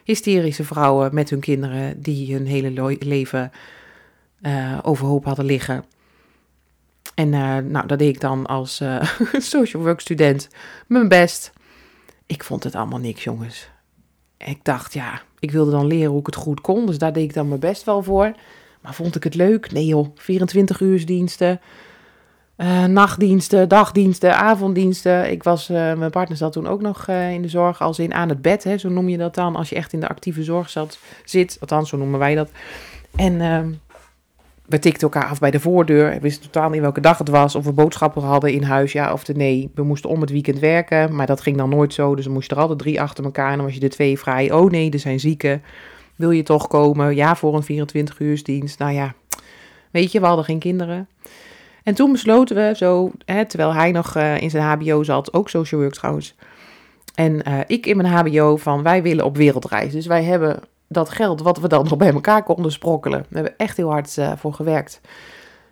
hysterische 0.04 0.64
vrouwen 0.64 1.14
met 1.14 1.30
hun 1.30 1.40
kinderen 1.40 2.02
die 2.02 2.32
hun 2.34 2.46
hele 2.46 2.96
leven 2.98 3.50
uh, 4.42 4.78
overhoop 4.82 5.24
hadden 5.24 5.44
liggen. 5.44 5.84
En 7.14 7.32
uh, 7.32 7.56
nou, 7.56 7.86
dat 7.86 7.98
deed 7.98 8.14
ik 8.14 8.20
dan 8.20 8.46
als 8.46 8.80
uh, 8.80 9.02
social 9.32 9.82
work 9.82 10.00
student 10.00 10.48
mijn 10.86 11.08
best. 11.08 11.52
Ik 12.26 12.44
vond 12.44 12.64
het 12.64 12.74
allemaal 12.74 12.98
niks, 12.98 13.24
jongens. 13.24 13.68
Ik 14.38 14.58
dacht, 14.62 14.92
ja, 14.92 15.22
ik 15.38 15.50
wilde 15.50 15.70
dan 15.70 15.86
leren 15.86 16.10
hoe 16.10 16.20
ik 16.20 16.26
het 16.26 16.34
goed 16.34 16.60
kon. 16.60 16.86
Dus 16.86 16.98
daar 16.98 17.12
deed 17.12 17.24
ik 17.24 17.34
dan 17.34 17.48
mijn 17.48 17.60
best 17.60 17.84
wel 17.84 18.02
voor. 18.02 18.34
Maar 18.86 18.94
vond 18.94 19.16
ik 19.16 19.24
het 19.24 19.34
leuk? 19.34 19.72
Nee 19.72 19.86
joh, 19.86 20.06
24 20.14 20.80
uursdiensten, 20.80 21.60
uh, 22.56 22.84
nachtdiensten, 22.84 23.68
dagdiensten, 23.68 24.36
avonddiensten. 24.36 25.30
Ik 25.30 25.42
was, 25.42 25.70
uh, 25.70 25.76
mijn 25.76 26.10
partner 26.10 26.36
zat 26.36 26.52
toen 26.52 26.66
ook 26.66 26.80
nog 26.82 27.08
uh, 27.08 27.32
in 27.32 27.42
de 27.42 27.48
zorg, 27.48 27.80
als 27.80 27.98
in 27.98 28.14
aan 28.14 28.28
het 28.28 28.42
bed, 28.42 28.64
hè, 28.64 28.78
zo 28.78 28.88
noem 28.88 29.08
je 29.08 29.16
dat 29.16 29.34
dan, 29.34 29.56
als 29.56 29.68
je 29.68 29.74
echt 29.74 29.92
in 29.92 30.00
de 30.00 30.08
actieve 30.08 30.42
zorg 30.42 30.70
zat, 30.70 30.98
zit. 31.24 31.56
Althans, 31.60 31.88
zo 31.88 31.96
noemen 31.96 32.18
wij 32.18 32.34
dat. 32.34 32.50
En 33.16 33.40
ehm, 33.40 33.70
we 34.66 34.78
tikten 34.78 35.02
elkaar 35.02 35.28
af 35.28 35.38
bij 35.38 35.50
de 35.50 35.60
voordeur. 35.60 36.10
We 36.10 36.20
wisten 36.20 36.50
totaal 36.50 36.70
niet 36.70 36.80
welke 36.80 37.00
dag 37.00 37.18
het 37.18 37.28
was, 37.28 37.54
of 37.54 37.64
we 37.64 37.72
boodschappen 37.72 38.22
hadden 38.22 38.52
in 38.52 38.62
huis, 38.62 38.92
ja 38.92 39.12
of 39.12 39.34
nee. 39.34 39.70
We 39.74 39.82
moesten 39.82 40.10
om 40.10 40.20
het 40.20 40.30
weekend 40.30 40.58
werken, 40.58 41.14
maar 41.14 41.26
dat 41.26 41.40
ging 41.40 41.56
dan 41.56 41.68
nooit 41.68 41.94
zo. 41.94 42.14
Dus 42.14 42.26
we 42.26 42.32
moesten 42.32 42.56
er 42.56 42.62
altijd 42.62 42.78
drie 42.78 43.00
achter 43.00 43.24
elkaar 43.24 43.50
en 43.50 43.56
dan 43.56 43.64
was 43.64 43.74
je 43.74 43.80
de 43.80 43.88
twee 43.88 44.18
vrij. 44.18 44.52
Oh 44.52 44.70
nee, 44.70 44.90
er 44.90 44.98
zijn 44.98 45.20
zieken. 45.20 45.62
Wil 46.16 46.30
je 46.30 46.42
toch 46.42 46.66
komen? 46.66 47.14
Ja, 47.14 47.36
voor 47.36 47.54
een 47.54 47.62
24 47.62 48.20
uursdienst. 48.20 48.78
Nou 48.78 48.92
ja, 48.92 49.14
weet 49.90 50.12
je, 50.12 50.20
we 50.20 50.26
hadden 50.26 50.44
geen 50.44 50.58
kinderen. 50.58 51.08
En 51.86 51.94
toen 51.94 52.12
besloten 52.12 52.56
we 52.56 52.72
zo, 52.76 53.10
hè, 53.24 53.46
terwijl 53.46 53.74
hij 53.74 53.92
nog 53.92 54.16
uh, 54.16 54.40
in 54.40 54.50
zijn 54.50 54.64
HBO 54.64 55.02
zat, 55.02 55.32
ook 55.32 55.48
social 55.48 55.80
work 55.80 55.94
trouwens. 55.94 56.34
En 57.14 57.48
uh, 57.48 57.58
ik 57.66 57.86
in 57.86 57.96
mijn 57.96 58.12
HBO 58.12 58.56
van 58.56 58.82
wij 58.82 59.02
willen 59.02 59.24
op 59.24 59.36
wereldreis. 59.36 59.92
Dus 59.92 60.06
wij 60.06 60.24
hebben 60.24 60.60
dat 60.88 61.08
geld 61.08 61.42
wat 61.42 61.58
we 61.58 61.68
dan 61.68 61.84
nog 61.84 61.96
bij 61.96 62.12
elkaar 62.12 62.42
konden 62.42 62.72
sprokkelen. 62.72 63.26
We 63.28 63.34
hebben 63.34 63.54
echt 63.56 63.76
heel 63.76 63.90
hard 63.90 64.16
uh, 64.16 64.32
voor 64.36 64.52
gewerkt. 64.52 65.00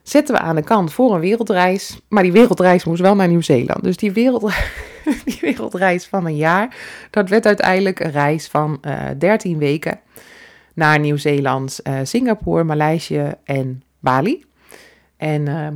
Zetten 0.02 0.34
we 0.34 0.40
aan 0.40 0.54
de 0.54 0.62
kant 0.62 0.92
voor 0.92 1.14
een 1.14 1.20
wereldreis. 1.20 2.00
Maar 2.08 2.22
die 2.22 2.32
wereldreis 2.32 2.84
moest 2.84 3.00
wel 3.00 3.14
naar 3.14 3.28
Nieuw-Zeeland. 3.28 3.82
Dus 3.82 3.96
die, 3.96 4.12
die 5.24 5.38
wereldreis 5.40 6.06
van 6.06 6.26
een 6.26 6.36
jaar, 6.36 6.76
dat 7.10 7.28
werd 7.28 7.46
uiteindelijk 7.46 8.00
een 8.00 8.10
reis 8.10 8.48
van 8.48 8.80
13 9.18 9.58
weken 9.58 10.00
naar 10.74 10.98
Nieuw-Zeeland, 10.98 11.80
uh, 11.84 11.98
Singapore, 12.02 12.64
Maleisië 12.64 13.32
en 13.44 13.82
Bali. 13.98 14.44
En 15.16 15.48
uh, 15.48 15.68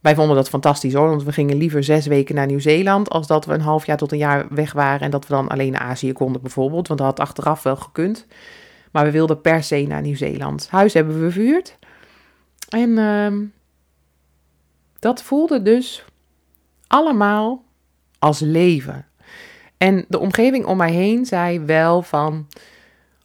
wij 0.00 0.14
vonden 0.14 0.36
dat 0.36 0.48
fantastisch 0.48 0.94
hoor, 0.94 1.08
want 1.08 1.22
we 1.22 1.32
gingen 1.32 1.56
liever 1.56 1.84
zes 1.84 2.06
weken 2.06 2.34
naar 2.34 2.46
Nieuw-Zeeland 2.46 3.10
als 3.10 3.26
dat 3.26 3.44
we 3.44 3.52
een 3.52 3.60
half 3.60 3.86
jaar 3.86 3.96
tot 3.96 4.12
een 4.12 4.18
jaar 4.18 4.46
weg 4.50 4.72
waren 4.72 5.00
en 5.00 5.10
dat 5.10 5.26
we 5.26 5.34
dan 5.34 5.48
alleen 5.48 5.72
naar 5.72 5.80
Azië 5.80 6.12
konden 6.12 6.42
bijvoorbeeld, 6.42 6.88
want 6.88 7.00
dat 7.00 7.08
had 7.08 7.20
achteraf 7.20 7.62
wel 7.62 7.76
gekund. 7.76 8.26
Maar 8.92 9.04
we 9.04 9.10
wilden 9.10 9.40
per 9.40 9.62
se 9.62 9.84
naar 9.88 10.02
Nieuw-Zeeland. 10.02 10.68
Huis 10.70 10.94
hebben 10.94 11.20
we 11.20 11.30
verhuurd. 11.30 11.76
En 12.68 12.90
uh, 12.90 13.48
dat 14.98 15.22
voelde 15.22 15.62
dus 15.62 16.04
allemaal 16.86 17.64
als 18.18 18.40
leven. 18.40 19.06
En 19.76 20.04
de 20.08 20.18
omgeving 20.18 20.64
om 20.64 20.76
mij 20.76 20.92
heen 20.92 21.26
zei 21.26 21.60
wel 21.60 22.02
van 22.02 22.46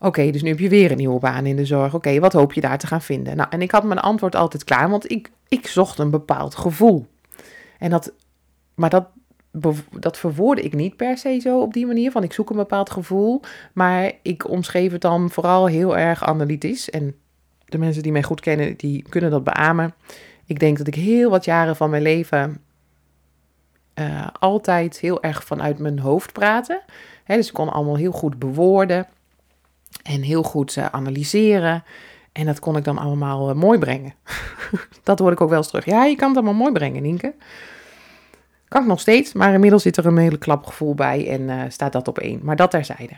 Oké, 0.04 0.32
dus 0.32 0.42
nu 0.42 0.50
heb 0.50 0.60
je 0.60 0.70
weer 0.70 0.92
een 0.92 0.98
nieuwe 0.98 1.20
baan 1.20 1.46
in 1.46 1.56
de 1.56 1.66
zorg. 1.66 1.94
Oké, 1.94 2.20
wat 2.20 2.34
hoop 2.34 2.54
je 2.54 2.62
daar 2.62 2.78
te 2.78 2.88
gaan 2.88 3.02
vinden? 3.02 3.36
Nou, 3.36 3.50
en 3.52 3.62
ik 3.62 3.72
had 3.72 3.84
mijn 3.84 4.00
antwoord 4.00 4.36
altijd 4.36 4.63
klaar, 4.63 4.89
want 4.89 5.12
ik, 5.12 5.32
ik 5.48 5.68
zocht 5.68 6.00
een 6.00 6.10
bepaald 6.10 6.56
gevoel. 6.56 7.06
En 7.80 7.89
dat, 7.89 8.13
maar 8.76 8.89
dat, 8.89 9.08
dat 10.00 10.18
verwoordde 10.18 10.63
ik 10.63 10.74
niet 10.74 10.96
per 10.96 11.18
se 11.18 11.39
zo 11.39 11.62
op 11.62 11.74
die 11.74 11.86
manier, 11.86 12.12
van 12.12 12.24
ik 12.24 12.34
zoek 12.34 12.50
een 12.50 12.56
bepaald 12.56 12.89
gevoel. 12.89 13.42
Maar 13.74 14.12
ik 14.22 14.50
omschreef 14.50 14.92
het 14.92 15.02
dan 15.02 15.30
vooral 15.30 15.66
heel 15.66 15.98
erg 15.98 16.24
analytisch. 16.24 16.89
En 16.89 17.16
de 17.66 17.78
mensen 17.78 18.04
die 18.04 18.12
mij 18.12 18.24
goed 18.24 18.39
kennen, 18.39 18.78
die 18.78 19.06
kunnen 19.10 19.32
dat 19.32 19.44
beamen. 19.44 19.94
Ik 20.46 20.60
denk 20.60 20.78
dat 20.78 20.88
ik 20.88 20.96
heel 20.96 21.30
wat 21.30 21.46
jaren 21.46 21.76
van 21.76 21.89
mijn 21.89 22.04
leven 22.04 22.62
uh, 24.00 24.28
altijd 24.39 25.00
heel 25.00 25.24
erg 25.24 25.44
vanuit 25.44 25.80
mijn 25.80 26.00
hoofd 26.00 26.34
praten. 26.34 26.82
dus 27.26 27.48
ik 27.48 27.54
kon 27.54 27.70
allemaal 27.70 27.98
heel 27.98 28.12
goed 28.12 28.39
bewoorden. 28.39 29.08
En 30.03 30.21
heel 30.21 30.43
goed 30.43 30.75
uh, 30.75 30.86
analyseren. 30.86 31.84
En 32.32 32.45
dat 32.45 32.60
kon 32.60 32.77
ik 32.77 32.84
dan 32.84 32.97
allemaal 32.97 33.49
uh, 33.49 33.56
mooi 33.56 33.79
brengen. 33.79 34.13
dat 35.03 35.19
hoor 35.19 35.32
ik 35.32 35.41
ook 35.41 35.49
wel 35.49 35.58
eens 35.58 35.67
terug. 35.67 35.86
Ja, 35.86 36.06
je 36.06 36.15
kan 36.15 36.27
het 36.27 36.38
allemaal 36.38 36.53
mooi 36.53 36.71
brengen, 36.71 37.01
Nienke. 37.01 37.34
Kan 38.67 38.82
ik 38.82 38.88
nog 38.88 38.99
steeds, 38.99 39.34
maar 39.34 39.53
inmiddels 39.53 39.84
zit 39.84 39.97
er 39.97 40.06
een 40.06 40.17
hele 40.17 40.38
klap 40.38 40.65
gevoel 40.65 40.95
bij 40.95 41.29
en 41.29 41.41
uh, 41.41 41.62
staat 41.67 41.91
dat 41.91 42.08
op 42.08 42.19
één. 42.19 42.39
Maar 42.43 42.56
dat 42.56 42.71
terzijde. 42.71 43.13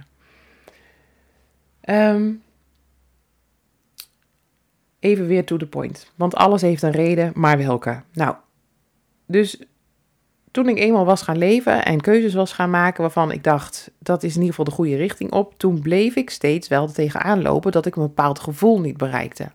Um, 1.89 2.43
even 4.99 5.27
weer 5.27 5.45
to 5.45 5.57
the 5.57 5.67
point. 5.67 6.11
Want 6.15 6.35
alles 6.35 6.61
heeft 6.61 6.81
een 6.81 6.91
reden, 6.91 7.31
maar 7.35 7.57
welke? 7.57 8.01
Nou, 8.13 8.35
dus 9.25 9.63
toen 10.55 10.69
ik 10.69 10.77
eenmaal 10.77 11.05
was 11.05 11.21
gaan 11.21 11.37
leven 11.37 11.85
en 11.85 12.01
keuzes 12.01 12.33
was 12.33 12.53
gaan 12.53 12.69
maken 12.69 13.01
waarvan 13.01 13.31
ik 13.31 13.43
dacht, 13.43 13.91
dat 13.99 14.23
is 14.23 14.29
in 14.29 14.41
ieder 14.41 14.49
geval 14.49 14.65
de 14.65 14.71
goede 14.71 14.95
richting 14.95 15.31
op, 15.31 15.57
toen 15.57 15.81
bleef 15.81 16.15
ik 16.15 16.29
steeds 16.29 16.67
wel 16.67 16.91
tegenaan 16.91 17.41
lopen 17.41 17.71
dat 17.71 17.85
ik 17.85 17.95
een 17.95 18.03
bepaald 18.03 18.39
gevoel 18.39 18.79
niet 18.79 18.97
bereikte. 18.97 19.51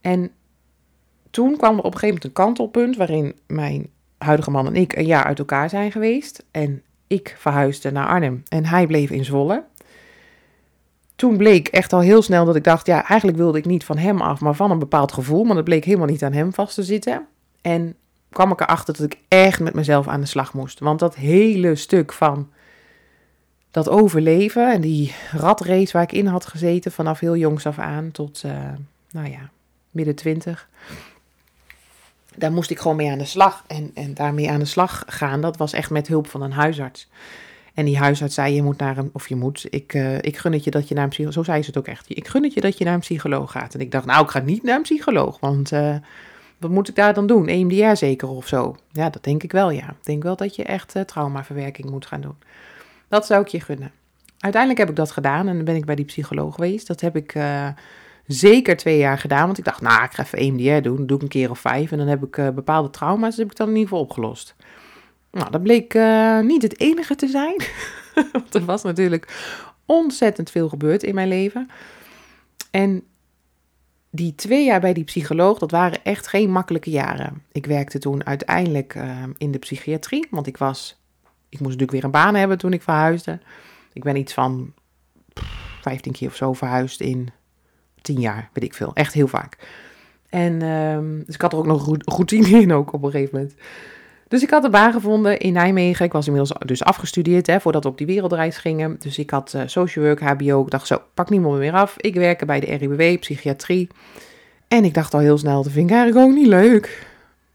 En 0.00 0.30
toen 1.30 1.56
kwam 1.56 1.78
er 1.78 1.84
op 1.84 1.92
een 1.94 1.98
gegeven 1.98 2.06
moment 2.06 2.24
een 2.24 2.44
kantelpunt 2.44 2.96
waarin 2.96 3.34
mijn 3.46 3.88
huidige 4.18 4.50
man 4.50 4.66
en 4.66 4.76
ik 4.76 4.96
een 4.96 5.06
jaar 5.06 5.24
uit 5.24 5.38
elkaar 5.38 5.68
zijn 5.68 5.92
geweest. 5.92 6.44
En 6.50 6.82
ik 7.06 7.34
verhuisde 7.38 7.92
naar 7.92 8.06
Arnhem 8.06 8.42
en 8.48 8.66
hij 8.66 8.86
bleef 8.86 9.10
in 9.10 9.24
Zwolle. 9.24 9.64
Toen 11.16 11.36
bleek 11.36 11.68
echt 11.68 11.92
al 11.92 12.00
heel 12.00 12.22
snel 12.22 12.44
dat 12.44 12.56
ik 12.56 12.64
dacht, 12.64 12.86
ja, 12.86 13.08
eigenlijk 13.08 13.38
wilde 13.38 13.58
ik 13.58 13.66
niet 13.66 13.84
van 13.84 13.98
hem 13.98 14.20
af, 14.20 14.40
maar 14.40 14.54
van 14.54 14.70
een 14.70 14.78
bepaald 14.78 15.12
gevoel. 15.12 15.44
Maar 15.44 15.54
dat 15.54 15.64
bleek 15.64 15.84
helemaal 15.84 16.06
niet 16.06 16.22
aan 16.22 16.32
hem 16.32 16.52
vast 16.52 16.74
te 16.74 16.82
zitten. 16.82 17.26
En 17.60 17.94
kwam 18.30 18.52
ik 18.52 18.60
erachter 18.60 18.94
dat 18.96 19.12
ik 19.12 19.18
echt 19.28 19.60
met 19.60 19.74
mezelf 19.74 20.08
aan 20.08 20.20
de 20.20 20.26
slag 20.26 20.54
moest. 20.54 20.78
Want 20.78 20.98
dat 20.98 21.14
hele 21.14 21.74
stuk 21.74 22.12
van 22.12 22.48
dat 23.70 23.88
overleven 23.88 24.72
en 24.72 24.80
die 24.80 25.14
ratrace 25.32 25.92
waar 25.92 26.02
ik 26.02 26.12
in 26.12 26.26
had 26.26 26.46
gezeten 26.46 26.92
vanaf 26.92 27.20
heel 27.20 27.36
jongs 27.36 27.66
af 27.66 27.78
aan 27.78 28.10
tot, 28.10 28.42
uh, 28.46 28.52
nou 29.10 29.30
ja, 29.30 29.50
midden 29.90 30.14
twintig. 30.14 30.68
Daar 32.34 32.52
moest 32.52 32.70
ik 32.70 32.78
gewoon 32.78 32.96
mee 32.96 33.10
aan 33.10 33.18
de 33.18 33.24
slag. 33.24 33.64
En, 33.66 33.90
en 33.94 34.14
daarmee 34.14 34.50
aan 34.50 34.58
de 34.58 34.64
slag 34.64 35.04
gaan, 35.06 35.40
dat 35.40 35.56
was 35.56 35.72
echt 35.72 35.90
met 35.90 36.08
hulp 36.08 36.26
van 36.26 36.42
een 36.42 36.52
huisarts. 36.52 37.08
En 37.74 37.84
die 37.84 37.98
huisarts 37.98 38.34
zei, 38.34 38.54
je 38.54 38.62
moet 38.62 38.78
naar 38.78 38.98
een, 38.98 39.10
of 39.12 39.28
je 39.28 39.36
moet, 39.36 39.66
ik, 39.70 39.94
uh, 39.94 40.16
ik 40.16 40.36
gun 40.36 40.52
het 40.52 40.64
je 40.64 40.70
dat 40.70 40.88
je 40.88 40.94
naar 40.94 41.04
een 41.04 41.10
psycholoog, 41.10 41.34
zo 41.34 41.42
zei 41.42 41.62
ze 41.62 41.66
het 41.66 41.78
ook 41.78 41.86
echt. 41.86 42.04
Ik 42.08 42.28
gun 42.28 42.42
het 42.42 42.54
je 42.54 42.60
dat 42.60 42.78
je 42.78 42.84
naar 42.84 42.94
een 42.94 43.00
psycholoog 43.00 43.50
gaat. 43.50 43.74
En 43.74 43.80
ik 43.80 43.90
dacht, 43.90 44.06
nou, 44.06 44.24
ik 44.24 44.30
ga 44.30 44.38
niet 44.38 44.62
naar 44.62 44.76
een 44.76 44.82
psycholoog, 44.82 45.40
want... 45.40 45.72
Uh, 45.72 45.96
wat 46.60 46.70
moet 46.70 46.88
ik 46.88 46.94
daar 46.94 47.14
dan 47.14 47.26
doen? 47.26 47.46
EMDR 47.46 47.96
zeker 47.96 48.28
of 48.28 48.46
zo? 48.46 48.76
Ja, 48.90 49.10
dat 49.10 49.24
denk 49.24 49.42
ik 49.42 49.52
wel, 49.52 49.70
ja. 49.70 49.88
Ik 49.88 50.04
denk 50.04 50.22
wel 50.22 50.36
dat 50.36 50.56
je 50.56 50.64
echt 50.64 50.96
uh, 50.96 51.02
traumaverwerking 51.02 51.90
moet 51.90 52.06
gaan 52.06 52.20
doen. 52.20 52.36
Dat 53.08 53.26
zou 53.26 53.40
ik 53.40 53.48
je 53.48 53.60
gunnen. 53.60 53.92
Uiteindelijk 54.38 54.80
heb 54.80 54.90
ik 54.90 54.96
dat 54.96 55.10
gedaan 55.10 55.48
en 55.48 55.56
dan 55.56 55.64
ben 55.64 55.76
ik 55.76 55.84
bij 55.84 55.94
die 55.94 56.04
psycholoog 56.04 56.54
geweest. 56.54 56.86
Dat 56.86 57.00
heb 57.00 57.16
ik 57.16 57.34
uh, 57.34 57.68
zeker 58.26 58.76
twee 58.76 58.98
jaar 58.98 59.18
gedaan, 59.18 59.46
want 59.46 59.58
ik 59.58 59.64
dacht, 59.64 59.80
nou, 59.80 60.04
ik 60.04 60.12
ga 60.12 60.22
even 60.22 60.38
EMDR 60.38 60.82
doen. 60.82 60.96
Dat 60.96 61.08
doe 61.08 61.16
ik 61.16 61.22
een 61.22 61.28
keer 61.28 61.50
of 61.50 61.58
vijf 61.58 61.92
en 61.92 61.98
dan 61.98 62.06
heb 62.06 62.22
ik 62.22 62.36
uh, 62.36 62.48
bepaalde 62.48 62.90
trauma's, 62.90 63.36
heb 63.36 63.50
ik 63.50 63.56
dan 63.56 63.68
in 63.68 63.74
ieder 63.74 63.88
geval 63.88 64.04
opgelost. 64.04 64.54
Nou, 65.30 65.50
dat 65.50 65.62
bleek 65.62 65.98
niet 66.42 66.62
het 66.62 66.80
enige 66.80 67.14
te 67.14 67.28
zijn. 67.28 67.56
want 68.32 68.54
er 68.54 68.64
was 68.64 68.82
natuurlijk 68.82 69.52
ontzettend 69.86 70.50
veel 70.50 70.68
gebeurd 70.68 71.02
in 71.02 71.14
mijn 71.14 71.28
leven. 71.28 71.68
En 72.70 73.02
die 74.10 74.34
twee 74.34 74.64
jaar 74.64 74.80
bij 74.80 74.92
die 74.92 75.04
psycholoog, 75.04 75.58
dat 75.58 75.70
waren 75.70 76.04
echt 76.04 76.28
geen 76.28 76.50
makkelijke 76.50 76.90
jaren. 76.90 77.42
Ik 77.52 77.66
werkte 77.66 77.98
toen 77.98 78.26
uiteindelijk 78.26 78.94
uh, 78.94 79.22
in 79.38 79.50
de 79.50 79.58
psychiatrie, 79.58 80.26
want 80.30 80.46
ik 80.46 80.56
was, 80.56 81.00
ik 81.24 81.58
moest 81.60 81.62
natuurlijk 81.62 81.90
weer 81.90 82.04
een 82.04 82.10
baan 82.10 82.34
hebben 82.34 82.58
toen 82.58 82.72
ik 82.72 82.82
verhuisde. 82.82 83.38
Ik 83.92 84.02
ben 84.02 84.16
iets 84.16 84.32
van 84.32 84.72
15 85.80 86.12
keer 86.12 86.28
of 86.28 86.36
zo 86.36 86.52
verhuisd 86.52 87.00
in 87.00 87.28
10 88.02 88.20
jaar, 88.20 88.50
weet 88.52 88.64
ik 88.64 88.74
veel. 88.74 88.94
Echt 88.94 89.12
heel 89.12 89.28
vaak. 89.28 89.56
En 90.28 90.52
uh, 90.52 91.24
dus 91.26 91.34
ik 91.34 91.40
had 91.40 91.52
er 91.52 91.58
ook 91.58 91.66
nog 91.66 91.96
routine 92.04 92.60
in 92.60 92.72
ook 92.72 92.92
op 92.92 93.02
een 93.02 93.10
gegeven 93.10 93.38
moment. 93.38 93.54
Dus 94.30 94.42
ik 94.42 94.50
had 94.50 94.64
een 94.64 94.70
baan 94.70 94.92
gevonden 94.92 95.38
in 95.38 95.52
Nijmegen. 95.52 96.04
Ik 96.04 96.12
was 96.12 96.26
inmiddels 96.26 96.58
dus 96.66 96.82
afgestudeerd 96.82 97.46
hè, 97.46 97.60
voordat 97.60 97.84
we 97.84 97.90
op 97.90 97.98
die 97.98 98.06
wereldreis 98.06 98.56
gingen. 98.56 98.96
Dus 98.98 99.18
ik 99.18 99.30
had 99.30 99.52
uh, 99.56 99.62
social 99.66 100.04
work, 100.04 100.20
HBO. 100.20 100.62
Ik 100.62 100.70
dacht 100.70 100.86
zo, 100.86 101.02
pak 101.14 101.30
niemand 101.30 101.58
meer 101.58 101.72
af. 101.72 101.96
Ik 101.96 102.14
werk 102.14 102.46
bij 102.46 102.60
de 102.60 102.74
RIBW, 102.76 103.20
psychiatrie. 103.20 103.88
En 104.68 104.84
ik 104.84 104.94
dacht 104.94 105.14
al 105.14 105.20
heel 105.20 105.38
snel, 105.38 105.62
dat 105.62 105.72
vind 105.72 105.90
ik 105.90 106.16
ook 106.16 106.32
niet 106.32 106.46
leuk. 106.46 107.06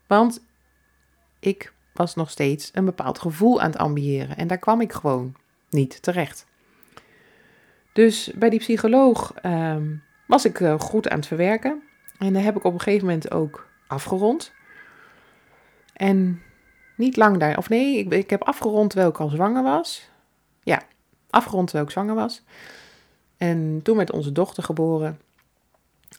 Want 0.07 0.41
ik 1.39 1.73
was 1.93 2.15
nog 2.15 2.29
steeds 2.29 2.69
een 2.73 2.85
bepaald 2.85 3.19
gevoel 3.19 3.61
aan 3.61 3.69
het 3.71 3.79
ambiëren. 3.79 4.37
En 4.37 4.47
daar 4.47 4.57
kwam 4.57 4.81
ik 4.81 4.93
gewoon 4.93 5.35
niet 5.69 6.01
terecht. 6.01 6.45
Dus 7.93 8.31
bij 8.35 8.49
die 8.49 8.59
psycholoog 8.59 9.33
um, 9.45 10.03
was 10.27 10.45
ik 10.45 10.59
uh, 10.59 10.79
goed 10.79 11.09
aan 11.09 11.17
het 11.17 11.27
verwerken. 11.27 11.81
En 12.17 12.33
daar 12.33 12.43
heb 12.43 12.55
ik 12.55 12.63
op 12.63 12.73
een 12.73 12.81
gegeven 12.81 13.05
moment 13.05 13.31
ook 13.31 13.67
afgerond. 13.87 14.51
En 15.93 16.41
niet 16.97 17.17
lang 17.17 17.37
daar. 17.37 17.57
Of 17.57 17.69
nee, 17.69 17.97
ik, 17.97 18.13
ik 18.13 18.29
heb 18.29 18.43
afgerond 18.43 18.89
terwijl 18.89 19.11
ik 19.11 19.19
al 19.19 19.29
zwanger 19.29 19.63
was. 19.63 20.09
Ja, 20.63 20.81
afgerond 21.29 21.65
terwijl 21.67 21.87
ik 21.87 21.93
zwanger 21.93 22.15
was. 22.15 22.43
En 23.37 23.79
toen 23.83 23.97
werd 23.97 24.11
onze 24.11 24.31
dochter 24.31 24.63
geboren. 24.63 25.19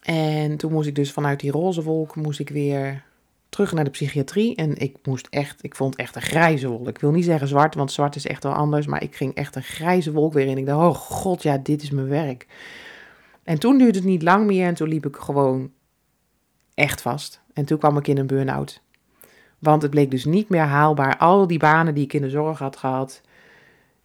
En 0.03 0.57
toen 0.57 0.71
moest 0.71 0.87
ik 0.87 0.95
dus 0.95 1.11
vanuit 1.11 1.39
die 1.39 1.51
roze 1.51 1.83
wolk 1.83 2.15
moest 2.15 2.39
ik 2.39 2.49
weer 2.49 3.03
terug 3.49 3.73
naar 3.73 3.83
de 3.83 3.89
psychiatrie. 3.89 4.55
En 4.55 4.77
ik 4.77 4.97
moest 5.03 5.27
echt, 5.29 5.63
ik 5.63 5.75
vond 5.75 5.95
echt 5.95 6.15
een 6.15 6.21
grijze 6.21 6.67
wolk. 6.67 6.87
Ik 6.87 6.99
wil 6.99 7.11
niet 7.11 7.25
zeggen 7.25 7.47
zwart, 7.47 7.75
want 7.75 7.91
zwart 7.91 8.15
is 8.15 8.27
echt 8.27 8.43
wel 8.43 8.53
anders. 8.53 8.85
Maar 8.85 9.03
ik 9.03 9.15
ging 9.15 9.35
echt 9.35 9.55
een 9.55 9.63
grijze 9.63 10.11
wolk 10.11 10.33
weer 10.33 10.47
in. 10.47 10.57
Ik 10.57 10.65
dacht, 10.65 10.95
oh 10.95 11.01
god, 11.01 11.43
ja, 11.43 11.57
dit 11.57 11.81
is 11.83 11.89
mijn 11.89 12.07
werk. 12.07 12.47
En 13.43 13.59
toen 13.59 13.77
duurde 13.77 13.97
het 13.97 14.07
niet 14.07 14.21
lang 14.21 14.45
meer 14.45 14.67
en 14.67 14.73
toen 14.73 14.87
liep 14.87 15.05
ik 15.05 15.15
gewoon 15.15 15.71
echt 16.73 17.01
vast. 17.01 17.41
En 17.53 17.65
toen 17.65 17.77
kwam 17.77 17.97
ik 17.97 18.07
in 18.07 18.17
een 18.17 18.27
burn-out. 18.27 18.81
Want 19.59 19.81
het 19.81 19.91
bleek 19.91 20.11
dus 20.11 20.25
niet 20.25 20.49
meer 20.49 20.61
haalbaar. 20.61 21.17
Al 21.17 21.47
die 21.47 21.59
banen 21.59 21.93
die 21.93 22.03
ik 22.03 22.13
in 22.13 22.21
de 22.21 22.29
zorg 22.29 22.59
had 22.59 22.77
gehad, 22.77 23.21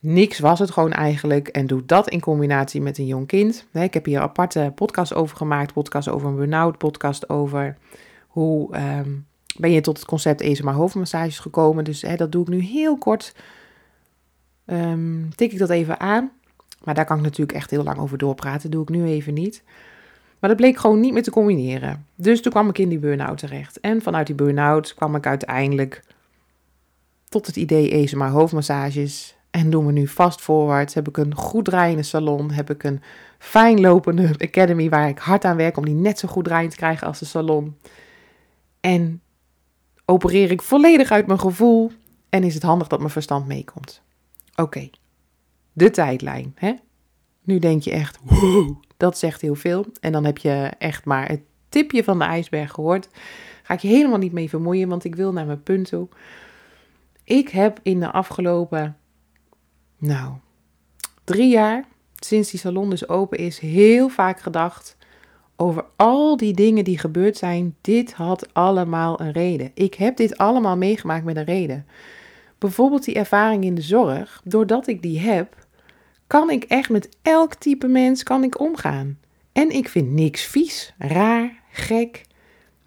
niks 0.00 0.38
was 0.38 0.58
het 0.58 0.70
gewoon 0.70 0.92
eigenlijk. 0.92 1.48
En 1.48 1.66
doe 1.66 1.84
dat 1.86 2.08
in 2.08 2.20
combinatie 2.20 2.80
met 2.80 2.98
een 2.98 3.06
jong 3.06 3.26
kind. 3.26 3.66
Ik 3.72 3.94
heb 3.94 4.04
hier 4.04 4.16
een 4.16 4.22
aparte 4.22 4.72
podcast 4.74 5.14
over 5.14 5.36
gemaakt. 5.36 5.72
Podcast 5.72 6.08
over 6.08 6.28
een 6.28 6.36
burn-out, 6.36 6.78
podcast 6.78 7.28
over 7.28 7.76
hoe 8.26 8.76
um, 8.76 9.26
ben 9.56 9.70
je 9.70 9.80
tot 9.80 9.96
het 9.96 10.06
concept 10.06 10.40
ESMA 10.40 10.72
hoofdmassages 10.72 11.38
gekomen. 11.38 11.84
Dus 11.84 12.02
hè, 12.02 12.16
dat 12.16 12.32
doe 12.32 12.42
ik 12.42 12.48
nu 12.48 12.60
heel 12.60 12.98
kort. 12.98 13.34
Um, 14.66 15.34
tik 15.34 15.52
ik 15.52 15.58
dat 15.58 15.70
even 15.70 16.00
aan. 16.00 16.30
Maar 16.84 16.94
daar 16.94 17.04
kan 17.04 17.16
ik 17.16 17.22
natuurlijk 17.22 17.58
echt 17.58 17.70
heel 17.70 17.82
lang 17.82 17.98
over 17.98 18.18
doorpraten. 18.18 18.70
doe 18.70 18.82
ik 18.82 18.88
nu 18.88 19.04
even 19.04 19.34
niet. 19.34 19.62
Maar 20.42 20.50
dat 20.50 20.60
bleek 20.60 20.76
gewoon 20.76 21.00
niet 21.00 21.12
meer 21.12 21.22
te 21.22 21.30
combineren. 21.30 22.06
Dus 22.14 22.42
toen 22.42 22.52
kwam 22.52 22.68
ik 22.68 22.78
in 22.78 22.88
die 22.88 22.98
burn-out 22.98 23.38
terecht. 23.38 23.80
En 23.80 24.02
vanuit 24.02 24.26
die 24.26 24.34
burn-out 24.34 24.94
kwam 24.94 25.14
ik 25.14 25.26
uiteindelijk 25.26 26.04
tot 27.28 27.46
het 27.46 27.56
idee 27.56 27.90
ESMA 27.90 28.30
hoofdmassages. 28.30 29.36
En 29.50 29.70
doen 29.70 29.86
we 29.86 29.92
nu 29.92 30.08
fast 30.08 30.40
forward. 30.40 30.94
Heb 30.94 31.08
ik 31.08 31.16
een 31.16 31.34
goed 31.34 31.64
draaiende 31.64 32.02
salon. 32.02 32.50
Heb 32.50 32.70
ik 32.70 32.82
een 32.82 33.02
fijn 33.38 33.80
lopende 33.80 34.34
academy 34.38 34.88
waar 34.88 35.08
ik 35.08 35.18
hard 35.18 35.44
aan 35.44 35.56
werk 35.56 35.76
om 35.76 35.84
die 35.84 35.94
net 35.94 36.18
zo 36.18 36.28
goed 36.28 36.44
draaiend 36.44 36.70
te 36.70 36.76
krijgen 36.76 37.06
als 37.06 37.18
de 37.18 37.24
salon. 37.24 37.76
En 38.80 39.20
opereer 40.04 40.50
ik 40.50 40.62
volledig 40.62 41.10
uit 41.10 41.26
mijn 41.26 41.40
gevoel. 41.40 41.90
En 42.28 42.44
is 42.44 42.54
het 42.54 42.62
handig 42.62 42.88
dat 42.88 42.98
mijn 42.98 43.10
verstand 43.10 43.46
meekomt. 43.46 44.02
Oké, 44.54 44.90
de 45.72 45.90
tijdlijn. 45.90 46.52
Hè? 46.54 46.72
Nu 47.42 47.58
denk 47.58 47.82
je 47.82 47.90
echt, 47.90 48.18
wow, 48.22 48.82
dat 49.02 49.18
zegt 49.18 49.40
heel 49.40 49.54
veel. 49.54 49.86
En 50.00 50.12
dan 50.12 50.24
heb 50.24 50.38
je 50.38 50.70
echt 50.78 51.04
maar 51.04 51.28
het 51.28 51.40
tipje 51.68 52.04
van 52.04 52.18
de 52.18 52.24
ijsberg 52.24 52.70
gehoord. 52.70 53.08
Ga 53.62 53.74
ik 53.74 53.80
je 53.80 53.88
helemaal 53.88 54.18
niet 54.18 54.32
mee 54.32 54.48
vermoeien, 54.48 54.88
want 54.88 55.04
ik 55.04 55.14
wil 55.14 55.32
naar 55.32 55.46
mijn 55.46 55.62
punt 55.62 55.88
toe. 55.88 56.08
Ik 57.24 57.48
heb 57.48 57.80
in 57.82 58.00
de 58.00 58.10
afgelopen, 58.10 58.96
nou, 59.98 60.32
drie 61.24 61.48
jaar, 61.48 61.84
sinds 62.14 62.50
die 62.50 62.60
salon 62.60 62.90
dus 62.90 63.08
open 63.08 63.38
is, 63.38 63.58
heel 63.58 64.08
vaak 64.08 64.40
gedacht 64.40 64.96
over 65.56 65.84
al 65.96 66.36
die 66.36 66.54
dingen 66.54 66.84
die 66.84 66.98
gebeurd 66.98 67.36
zijn. 67.36 67.76
Dit 67.80 68.12
had 68.12 68.54
allemaal 68.54 69.20
een 69.20 69.32
reden. 69.32 69.70
Ik 69.74 69.94
heb 69.94 70.16
dit 70.16 70.36
allemaal 70.38 70.76
meegemaakt 70.76 71.24
met 71.24 71.36
een 71.36 71.44
reden. 71.44 71.86
Bijvoorbeeld 72.58 73.04
die 73.04 73.14
ervaring 73.14 73.64
in 73.64 73.74
de 73.74 73.82
zorg. 73.82 74.40
Doordat 74.44 74.86
ik 74.86 75.02
die 75.02 75.20
heb, 75.20 75.61
kan 76.32 76.50
ik 76.50 76.64
echt 76.64 76.90
met 76.90 77.08
elk 77.22 77.54
type 77.54 77.86
mens 77.86 78.22
kan 78.22 78.44
ik 78.44 78.60
omgaan. 78.60 79.18
En 79.52 79.70
ik 79.70 79.88
vind 79.88 80.10
niks 80.10 80.42
vies, 80.42 80.94
raar, 80.98 81.62
gek. 81.70 82.24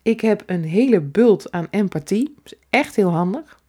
Ik 0.01 0.21
heb 0.21 0.43
een 0.45 0.63
hele 0.63 1.01
bult 1.01 1.51
aan 1.51 1.67
empathie. 1.69 2.35
Is 2.43 2.53
echt 2.69 2.95
heel 2.95 3.09
handig. 3.09 3.59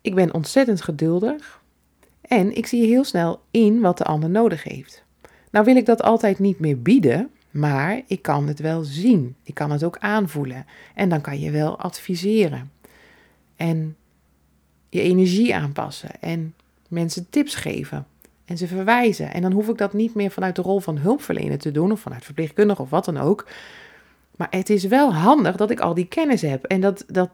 Ik 0.00 0.14
ben 0.14 0.34
ontzettend 0.34 0.82
geduldig. 0.82 1.62
En 2.20 2.56
ik 2.56 2.66
zie 2.66 2.86
heel 2.86 3.04
snel 3.04 3.40
in 3.50 3.80
wat 3.80 3.98
de 3.98 4.04
ander 4.04 4.30
nodig 4.30 4.62
heeft. 4.62 5.04
Nou 5.50 5.64
wil 5.64 5.76
ik 5.76 5.86
dat 5.86 6.02
altijd 6.02 6.38
niet 6.38 6.58
meer 6.58 6.82
bieden, 6.82 7.30
maar 7.50 8.02
ik 8.06 8.22
kan 8.22 8.46
het 8.46 8.58
wel 8.58 8.82
zien. 8.82 9.36
Ik 9.42 9.54
kan 9.54 9.70
het 9.70 9.84
ook 9.84 9.98
aanvoelen. 9.98 10.66
En 10.94 11.08
dan 11.08 11.20
kan 11.20 11.40
je 11.40 11.50
wel 11.50 11.78
adviseren. 11.78 12.72
En 13.56 13.96
je 14.88 15.00
energie 15.00 15.54
aanpassen. 15.54 16.20
En 16.20 16.54
mensen 16.88 17.26
tips 17.30 17.54
geven 17.54 18.06
en 18.50 18.58
ze 18.58 18.66
verwijzen. 18.66 19.32
En 19.32 19.42
dan 19.42 19.52
hoef 19.52 19.68
ik 19.68 19.78
dat 19.78 19.92
niet 19.92 20.14
meer 20.14 20.30
vanuit 20.30 20.56
de 20.56 20.62
rol 20.62 20.80
van 20.80 20.98
hulpverlener 20.98 21.58
te 21.58 21.70
doen 21.70 21.92
of 21.92 22.00
vanuit 22.00 22.24
verpleegkundige 22.24 22.82
of 22.82 22.90
wat 22.90 23.04
dan 23.04 23.18
ook. 23.18 23.46
Maar 24.36 24.48
het 24.50 24.70
is 24.70 24.84
wel 24.84 25.14
handig 25.14 25.56
dat 25.56 25.70
ik 25.70 25.80
al 25.80 25.94
die 25.94 26.06
kennis 26.06 26.42
heb. 26.42 26.64
En 26.64 26.80
dat, 26.80 27.04
dat, 27.06 27.30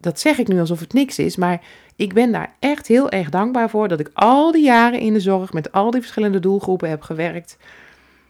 dat 0.00 0.20
zeg 0.20 0.38
ik 0.38 0.48
nu 0.48 0.60
alsof 0.60 0.80
het 0.80 0.92
niks 0.92 1.18
is, 1.18 1.36
maar 1.36 1.62
ik 1.96 2.14
ben 2.14 2.32
daar 2.32 2.54
echt 2.58 2.86
heel 2.86 3.10
erg 3.10 3.28
dankbaar 3.28 3.70
voor 3.70 3.88
dat 3.88 4.00
ik 4.00 4.10
al 4.12 4.52
die 4.52 4.64
jaren 4.64 5.00
in 5.00 5.12
de 5.12 5.20
zorg 5.20 5.52
met 5.52 5.72
al 5.72 5.90
die 5.90 6.00
verschillende 6.00 6.40
doelgroepen 6.40 6.88
heb 6.88 7.02
gewerkt. 7.02 7.56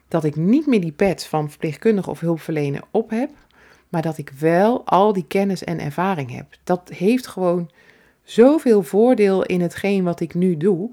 Dat 0.08 0.24
ik 0.24 0.36
niet 0.36 0.66
meer 0.66 0.80
die 0.80 0.92
pet 0.92 1.24
van 1.24 1.50
verpleegkundige 1.50 2.10
of 2.10 2.20
hulpverlener 2.20 2.82
op 2.90 3.10
heb, 3.10 3.30
maar 3.88 4.02
dat 4.02 4.18
ik 4.18 4.30
wel 4.38 4.84
al 4.84 5.12
die 5.12 5.26
kennis 5.26 5.64
en 5.64 5.80
ervaring 5.80 6.34
heb. 6.34 6.46
Dat 6.64 6.90
heeft 6.94 7.26
gewoon 7.26 7.70
zoveel 8.22 8.82
voordeel 8.82 9.44
in 9.44 9.60
hetgeen 9.60 10.04
wat 10.04 10.20
ik 10.20 10.34
nu 10.34 10.56
doe. 10.56 10.90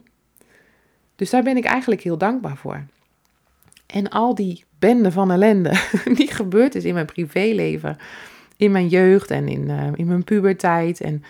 Dus 1.19 1.29
daar 1.29 1.43
ben 1.43 1.57
ik 1.57 1.65
eigenlijk 1.65 2.01
heel 2.01 2.17
dankbaar 2.17 2.57
voor. 2.57 2.85
En 3.85 4.09
al 4.09 4.35
die 4.35 4.63
bende 4.79 5.11
van 5.11 5.31
ellende 5.31 5.81
die 6.19 6.31
gebeurd 6.31 6.75
is 6.75 6.83
in 6.83 6.93
mijn 6.93 7.05
privéleven, 7.05 7.97
in 8.57 8.71
mijn 8.71 8.87
jeugd 8.87 9.31
en 9.31 9.47
in, 9.47 9.69
uh, 9.69 9.87
in 9.95 10.07
mijn 10.07 10.23
puberteit 10.23 11.01
en 11.01 11.23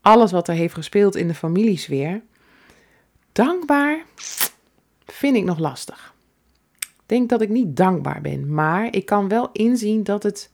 alles 0.00 0.32
wat 0.32 0.48
er 0.48 0.54
heeft 0.54 0.74
gespeeld 0.74 1.16
in 1.16 1.28
de 1.28 1.34
familiesfeer. 1.34 2.22
Dankbaar 3.32 4.04
vind 5.06 5.36
ik 5.36 5.44
nog 5.44 5.58
lastig. 5.58 6.14
Ik 6.78 7.02
denk 7.06 7.28
dat 7.28 7.40
ik 7.40 7.48
niet 7.48 7.76
dankbaar 7.76 8.20
ben, 8.20 8.54
maar 8.54 8.94
ik 8.94 9.06
kan 9.06 9.28
wel 9.28 9.48
inzien 9.52 10.02
dat 10.02 10.22
het 10.22 10.50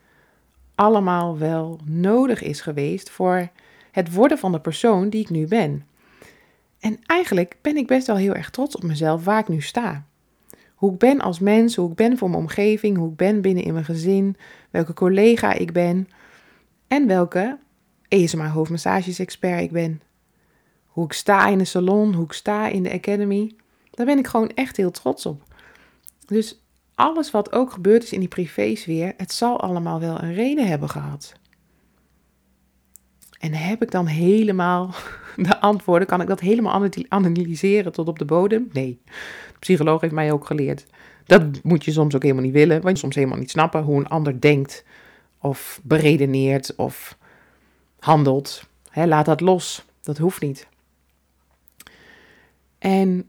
allemaal 0.74 1.38
wel 1.38 1.80
nodig 1.84 2.42
is 2.42 2.60
geweest 2.60 3.10
voor 3.10 3.48
het 3.90 4.12
worden 4.12 4.38
van 4.38 4.52
de 4.52 4.60
persoon 4.60 5.08
die 5.08 5.20
ik 5.20 5.30
nu 5.30 5.46
ben. 5.46 5.84
En 6.80 6.98
eigenlijk 7.06 7.56
ben 7.60 7.76
ik 7.76 7.86
best 7.86 8.06
wel 8.06 8.16
heel 8.16 8.34
erg 8.34 8.50
trots 8.50 8.76
op 8.76 8.82
mezelf 8.82 9.24
waar 9.24 9.38
ik 9.38 9.48
nu 9.48 9.60
sta. 9.60 10.04
Hoe 10.74 10.92
ik 10.92 10.98
ben 10.98 11.20
als 11.20 11.38
mens, 11.38 11.76
hoe 11.76 11.90
ik 11.90 11.96
ben 11.96 12.18
voor 12.18 12.30
mijn 12.30 12.42
omgeving, 12.42 12.96
hoe 12.96 13.10
ik 13.10 13.16
ben 13.16 13.40
binnen 13.40 13.64
in 13.64 13.72
mijn 13.72 13.84
gezin, 13.84 14.36
welke 14.70 14.94
collega 14.94 15.52
ik 15.52 15.72
ben 15.72 16.08
en 16.88 17.06
welke 17.06 17.58
ESMA 18.08 18.48
hoofdmassages-expert 18.48 19.62
ik 19.62 19.70
ben. 19.70 20.02
Hoe 20.86 21.04
ik 21.04 21.12
sta 21.12 21.48
in 21.48 21.58
de 21.58 21.64
salon, 21.64 22.14
hoe 22.14 22.24
ik 22.24 22.32
sta 22.32 22.68
in 22.68 22.82
de 22.82 22.92
academy, 22.92 23.54
daar 23.90 24.06
ben 24.06 24.18
ik 24.18 24.26
gewoon 24.26 24.50
echt 24.54 24.76
heel 24.76 24.90
trots 24.90 25.26
op. 25.26 25.42
Dus 26.26 26.62
alles 26.94 27.30
wat 27.30 27.52
ook 27.52 27.72
gebeurd 27.72 28.02
is 28.02 28.12
in 28.12 28.20
die 28.20 28.28
privésfeer, 28.28 29.14
het 29.16 29.32
zal 29.32 29.60
allemaal 29.60 30.00
wel 30.00 30.22
een 30.22 30.34
reden 30.34 30.66
hebben 30.66 30.88
gehad. 30.88 31.32
En 33.40 33.52
heb 33.52 33.82
ik 33.82 33.90
dan 33.90 34.06
helemaal 34.06 34.94
de 35.36 35.60
antwoorden? 35.60 36.08
Kan 36.08 36.20
ik 36.20 36.26
dat 36.26 36.40
helemaal 36.40 36.88
analyseren 37.08 37.92
tot 37.92 38.08
op 38.08 38.18
de 38.18 38.24
bodem? 38.24 38.68
Nee. 38.72 39.00
De 39.52 39.58
psycholoog 39.58 40.00
heeft 40.00 40.12
mij 40.12 40.32
ook 40.32 40.46
geleerd. 40.46 40.86
Dat 41.24 41.62
moet 41.62 41.84
je 41.84 41.92
soms 41.92 42.14
ook 42.14 42.22
helemaal 42.22 42.44
niet 42.44 42.52
willen, 42.52 42.80
want 42.80 42.94
je 42.94 43.00
soms 43.00 43.14
helemaal 43.14 43.38
niet 43.38 43.50
snappen 43.50 43.82
hoe 43.82 43.98
een 43.98 44.08
ander 44.08 44.40
denkt, 44.40 44.84
of 45.38 45.80
beredeneert, 45.82 46.74
of 46.76 47.18
handelt. 47.98 48.62
laat 48.94 49.26
dat 49.26 49.40
los. 49.40 49.84
Dat 50.02 50.18
hoeft 50.18 50.40
niet. 50.40 50.68
En 52.78 53.24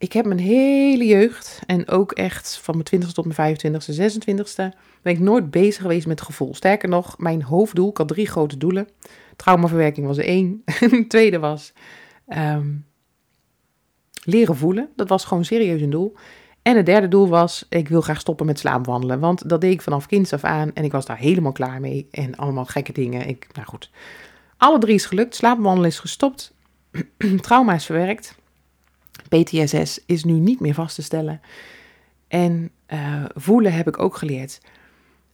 ik 0.00 0.12
heb 0.12 0.26
mijn 0.26 0.38
hele 0.38 1.06
jeugd 1.06 1.60
en 1.66 1.88
ook 1.88 2.12
echt 2.12 2.58
van 2.62 2.74
mijn 2.74 3.04
20ste 3.04 3.12
tot 3.12 3.36
mijn 3.36 3.56
25ste, 3.56 4.00
26ste 4.00 4.76
ben 5.02 5.12
ik 5.12 5.18
nooit 5.18 5.50
bezig 5.50 5.82
geweest 5.82 6.06
met 6.06 6.20
gevoel. 6.20 6.54
Sterker 6.54 6.88
nog, 6.88 7.18
mijn 7.18 7.42
hoofddoel, 7.42 7.90
ik 7.90 7.96
had 7.96 8.08
drie 8.08 8.26
grote 8.26 8.56
doelen. 8.56 8.88
Traumaverwerking 9.36 10.06
was 10.06 10.18
één. 10.18 10.62
het 10.78 11.08
tweede 11.08 11.38
was 11.38 11.72
ehm, 12.26 12.68
leren 14.24 14.56
voelen. 14.56 14.88
Dat 14.96 15.08
was 15.08 15.24
gewoon 15.24 15.44
serieus 15.44 15.80
een 15.80 15.90
doel. 15.90 16.14
En 16.62 16.76
het 16.76 16.86
derde 16.86 17.08
doel 17.08 17.28
was, 17.28 17.66
ik 17.68 17.88
wil 17.88 18.00
graag 18.00 18.20
stoppen 18.20 18.46
met 18.46 18.58
slaapwandelen. 18.58 19.20
Want 19.20 19.48
dat 19.48 19.60
deed 19.60 19.72
ik 19.72 19.82
vanaf 19.82 20.06
kinds 20.06 20.32
af 20.32 20.44
aan 20.44 20.70
en 20.74 20.84
ik 20.84 20.92
was 20.92 21.06
daar 21.06 21.18
helemaal 21.18 21.52
klaar 21.52 21.80
mee. 21.80 22.08
En 22.10 22.36
allemaal 22.36 22.64
gekke 22.64 22.92
dingen. 22.92 23.28
Ik, 23.28 23.46
nou 23.52 23.66
goed, 23.66 23.90
alle 24.56 24.78
drie 24.78 24.94
is 24.94 25.06
gelukt. 25.06 25.34
Slaapwandelen 25.34 25.90
is 25.90 25.98
gestopt. 25.98 26.54
Trauma 27.40 27.74
is 27.74 27.86
verwerkt. 27.86 28.38
PTSS 29.28 30.00
is 30.06 30.24
nu 30.24 30.32
niet 30.32 30.60
meer 30.60 30.74
vast 30.74 30.94
te 30.94 31.02
stellen. 31.02 31.40
En 32.28 32.70
uh, 32.88 33.24
voelen 33.34 33.72
heb 33.72 33.88
ik 33.88 33.98
ook 33.98 34.16
geleerd. 34.16 34.60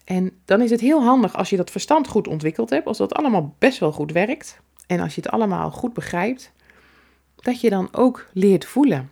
En 0.05 0.33
dan 0.44 0.61
is 0.61 0.70
het 0.70 0.81
heel 0.81 1.03
handig 1.03 1.37
als 1.37 1.51
je 1.51 1.57
dat 1.57 1.70
verstand 1.70 2.09
goed 2.09 2.29
ontwikkeld 2.29 2.70
hebt, 2.70 2.87
als 2.87 2.99
dat 2.99 3.14
allemaal 3.14 3.55
best 3.59 3.79
wel 3.79 3.92
goed 3.92 4.12
werkt 4.12 4.61
en 4.87 5.01
als 5.01 5.14
je 5.14 5.20
het 5.20 5.31
allemaal 5.31 5.70
goed 5.70 5.92
begrijpt, 5.92 6.53
dat 7.35 7.61
je 7.61 7.70
dan 7.70 7.88
ook 7.92 8.29
leert 8.33 8.64
voelen. 8.64 9.11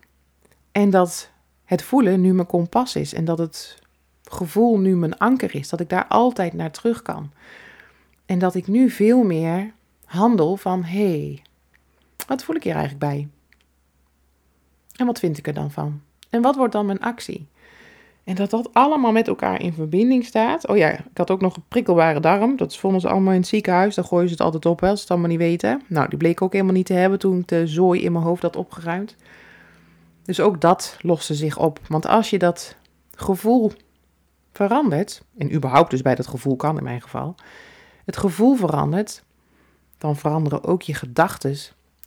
En 0.72 0.90
dat 0.90 1.30
het 1.64 1.82
voelen 1.82 2.20
nu 2.20 2.34
mijn 2.34 2.46
kompas 2.46 2.96
is 2.96 3.14
en 3.14 3.24
dat 3.24 3.38
het 3.38 3.78
gevoel 4.24 4.78
nu 4.78 4.96
mijn 4.96 5.18
anker 5.18 5.54
is, 5.54 5.68
dat 5.68 5.80
ik 5.80 5.88
daar 5.88 6.06
altijd 6.06 6.52
naar 6.52 6.70
terug 6.70 7.02
kan. 7.02 7.32
En 8.26 8.38
dat 8.38 8.54
ik 8.54 8.66
nu 8.66 8.90
veel 8.90 9.22
meer 9.22 9.72
handel 10.04 10.56
van 10.56 10.84
hé, 10.84 11.08
hey, 11.08 11.42
wat 12.26 12.44
voel 12.44 12.56
ik 12.56 12.62
hier 12.62 12.74
eigenlijk 12.74 13.04
bij? 13.04 13.28
En 14.96 15.06
wat 15.06 15.18
vind 15.18 15.38
ik 15.38 15.46
er 15.46 15.54
dan 15.54 15.70
van? 15.70 16.00
En 16.30 16.42
wat 16.42 16.56
wordt 16.56 16.72
dan 16.72 16.86
mijn 16.86 17.00
actie? 17.00 17.48
En 18.24 18.34
dat 18.34 18.50
dat 18.50 18.68
allemaal 18.72 19.12
met 19.12 19.28
elkaar 19.28 19.60
in 19.60 19.72
verbinding 19.72 20.24
staat. 20.24 20.66
Oh 20.66 20.76
ja, 20.76 20.90
ik 20.90 21.16
had 21.16 21.30
ook 21.30 21.40
nog 21.40 21.56
een 21.56 21.64
prikkelbare 21.68 22.20
darm. 22.20 22.56
Dat 22.56 22.76
vonden 22.76 23.00
ze 23.00 23.08
allemaal 23.08 23.32
in 23.32 23.38
het 23.38 23.48
ziekenhuis. 23.48 23.94
Daar 23.94 24.04
gooien 24.04 24.28
ze 24.28 24.34
het 24.34 24.42
altijd 24.42 24.66
op, 24.66 24.82
als 24.82 24.94
ze 24.94 25.00
het 25.00 25.10
allemaal 25.10 25.28
niet 25.28 25.38
weten. 25.38 25.82
Nou, 25.86 26.08
die 26.08 26.18
bleek 26.18 26.42
ook 26.42 26.52
helemaal 26.52 26.74
niet 26.74 26.86
te 26.86 26.92
hebben 26.92 27.18
toen 27.18 27.42
de 27.46 27.66
zooi 27.66 28.02
in 28.02 28.12
mijn 28.12 28.24
hoofd 28.24 28.42
had 28.42 28.56
opgeruimd. 28.56 29.16
Dus 30.22 30.40
ook 30.40 30.60
dat 30.60 30.96
loste 31.00 31.34
zich 31.34 31.58
op. 31.58 31.80
Want 31.88 32.06
als 32.06 32.30
je 32.30 32.38
dat 32.38 32.76
gevoel 33.14 33.72
verandert, 34.52 35.22
en 35.38 35.54
überhaupt 35.54 35.90
dus 35.90 36.02
bij 36.02 36.14
dat 36.14 36.26
gevoel 36.26 36.56
kan 36.56 36.78
in 36.78 36.84
mijn 36.84 37.02
geval, 37.02 37.34
het 38.04 38.16
gevoel 38.16 38.54
verandert, 38.54 39.24
dan 39.98 40.16
veranderen 40.16 40.64
ook 40.64 40.82
je 40.82 40.94
gedachten. 40.94 41.56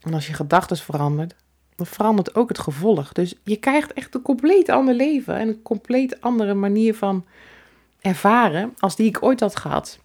En 0.02 0.14
als 0.14 0.28
je 0.28 0.34
gedachten 0.34 0.78
verandert, 0.78 1.36
dan 1.78 1.86
verandert 1.86 2.36
ook 2.36 2.50
het 2.50 2.60
gevolg. 2.60 3.12
Dus 3.12 3.36
je 3.44 3.56
krijgt 3.56 3.94
echt 3.94 4.16
een 4.16 4.22
compleet 4.22 4.70
ander 4.70 4.94
leven 4.94 5.36
en 5.36 5.48
een 5.48 5.62
compleet 5.62 6.22
andere 6.22 6.54
manier 6.54 6.96
van 6.96 7.26
ervaren 8.02 8.74
als 8.80 8.96
die 8.96 9.08
ik 9.08 9.24
ooit 9.24 9.40
had 9.40 9.56
gehad. 9.56 10.00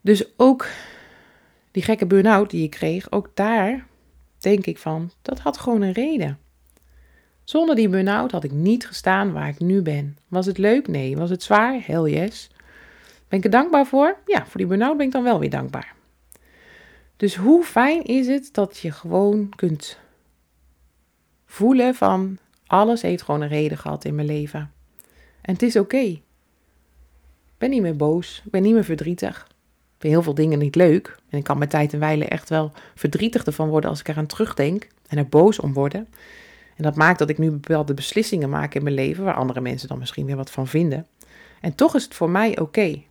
Dus 0.00 0.24
ook 0.36 0.66
die 1.70 1.82
gekke 1.82 2.06
burn-out 2.06 2.50
die 2.50 2.64
ik 2.64 2.70
kreeg, 2.70 3.12
ook 3.12 3.30
daar 3.34 3.86
denk 4.38 4.66
ik 4.66 4.78
van, 4.78 5.10
dat 5.22 5.38
had 5.38 5.58
gewoon 5.58 5.82
een 5.82 5.92
reden. 5.92 6.38
Zonder 7.44 7.74
die 7.74 7.88
burn-out 7.88 8.30
had 8.30 8.44
ik 8.44 8.52
niet 8.52 8.86
gestaan 8.86 9.32
waar 9.32 9.48
ik 9.48 9.60
nu 9.60 9.82
ben. 9.82 10.18
Was 10.28 10.46
het 10.46 10.58
leuk? 10.58 10.88
Nee. 10.88 11.16
Was 11.16 11.30
het 11.30 11.42
zwaar? 11.42 11.80
Hell 11.86 12.10
yes. 12.10 12.50
Ben 13.28 13.38
ik 13.38 13.44
er 13.44 13.50
dankbaar 13.50 13.86
voor? 13.86 14.16
Ja, 14.26 14.46
voor 14.46 14.60
die 14.60 14.66
burn-out 14.66 14.96
ben 14.96 15.06
ik 15.06 15.12
dan 15.12 15.22
wel 15.22 15.38
weer 15.38 15.50
dankbaar. 15.50 15.94
Dus 17.22 17.36
hoe 17.36 17.64
fijn 17.64 18.04
is 18.04 18.26
het 18.26 18.48
dat 18.52 18.78
je 18.78 18.92
gewoon 18.92 19.48
kunt 19.56 19.98
voelen 21.46 21.94
van 21.94 22.38
alles 22.66 23.02
heeft 23.02 23.22
gewoon 23.22 23.40
een 23.40 23.48
reden 23.48 23.78
gehad 23.78 24.04
in 24.04 24.14
mijn 24.14 24.26
leven. 24.26 24.72
En 25.42 25.52
het 25.52 25.62
is 25.62 25.76
oké. 25.76 25.96
Ik 25.96 26.22
ben 27.58 27.70
niet 27.70 27.82
meer 27.82 27.96
boos, 27.96 28.42
ik 28.44 28.50
ben 28.50 28.62
niet 28.62 28.74
meer 28.74 28.84
verdrietig. 28.84 29.46
Ik 29.48 29.96
vind 29.98 30.12
heel 30.12 30.22
veel 30.22 30.34
dingen 30.34 30.58
niet 30.58 30.74
leuk. 30.74 31.18
En 31.28 31.38
ik 31.38 31.44
kan 31.44 31.58
met 31.58 31.70
tijd 31.70 31.92
en 31.92 31.98
wijle 31.98 32.24
echt 32.24 32.48
wel 32.48 32.72
verdrietig 32.94 33.44
ervan 33.44 33.68
worden 33.68 33.90
als 33.90 34.00
ik 34.00 34.08
eraan 34.08 34.26
terugdenk 34.26 34.88
en 35.08 35.18
er 35.18 35.28
boos 35.28 35.58
om 35.58 35.72
worden. 35.72 36.08
En 36.76 36.82
dat 36.82 36.96
maakt 36.96 37.18
dat 37.18 37.30
ik 37.30 37.38
nu 37.38 37.50
bepaalde 37.50 37.94
beslissingen 37.94 38.50
maak 38.50 38.74
in 38.74 38.82
mijn 38.82 38.94
leven, 38.94 39.24
waar 39.24 39.34
andere 39.34 39.60
mensen 39.60 39.88
dan 39.88 39.98
misschien 39.98 40.26
weer 40.26 40.36
wat 40.36 40.50
van 40.50 40.66
vinden. 40.66 41.06
En 41.60 41.74
toch 41.74 41.94
is 41.94 42.04
het 42.04 42.14
voor 42.14 42.30
mij 42.30 42.58
oké. 42.58 43.02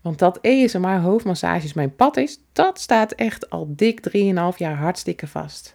Want 0.00 0.18
dat 0.18 0.38
ESMR 0.40 1.00
hoofdmassages 1.00 1.72
mijn 1.72 1.96
pad 1.96 2.16
is, 2.16 2.38
dat 2.52 2.80
staat 2.80 3.12
echt 3.12 3.50
al 3.50 3.66
dik 3.68 4.08
3,5 4.16 4.56
jaar 4.56 4.76
hartstikke 4.76 5.26
vast. 5.26 5.74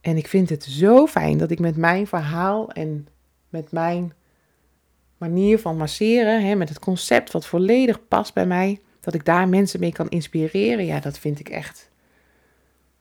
En 0.00 0.16
ik 0.16 0.26
vind 0.26 0.48
het 0.48 0.64
zo 0.64 1.06
fijn 1.06 1.38
dat 1.38 1.50
ik 1.50 1.58
met 1.58 1.76
mijn 1.76 2.06
verhaal 2.06 2.70
en 2.70 3.08
met 3.48 3.72
mijn 3.72 4.12
manier 5.18 5.58
van 5.58 5.76
masseren, 5.76 6.44
hè, 6.44 6.54
met 6.54 6.68
het 6.68 6.78
concept 6.78 7.32
wat 7.32 7.46
volledig 7.46 8.08
past 8.08 8.34
bij 8.34 8.46
mij, 8.46 8.80
dat 9.00 9.14
ik 9.14 9.24
daar 9.24 9.48
mensen 9.48 9.80
mee 9.80 9.92
kan 9.92 10.08
inspireren. 10.08 10.84
Ja, 10.84 11.00
dat 11.00 11.18
vind 11.18 11.40
ik 11.40 11.48
echt 11.48 11.90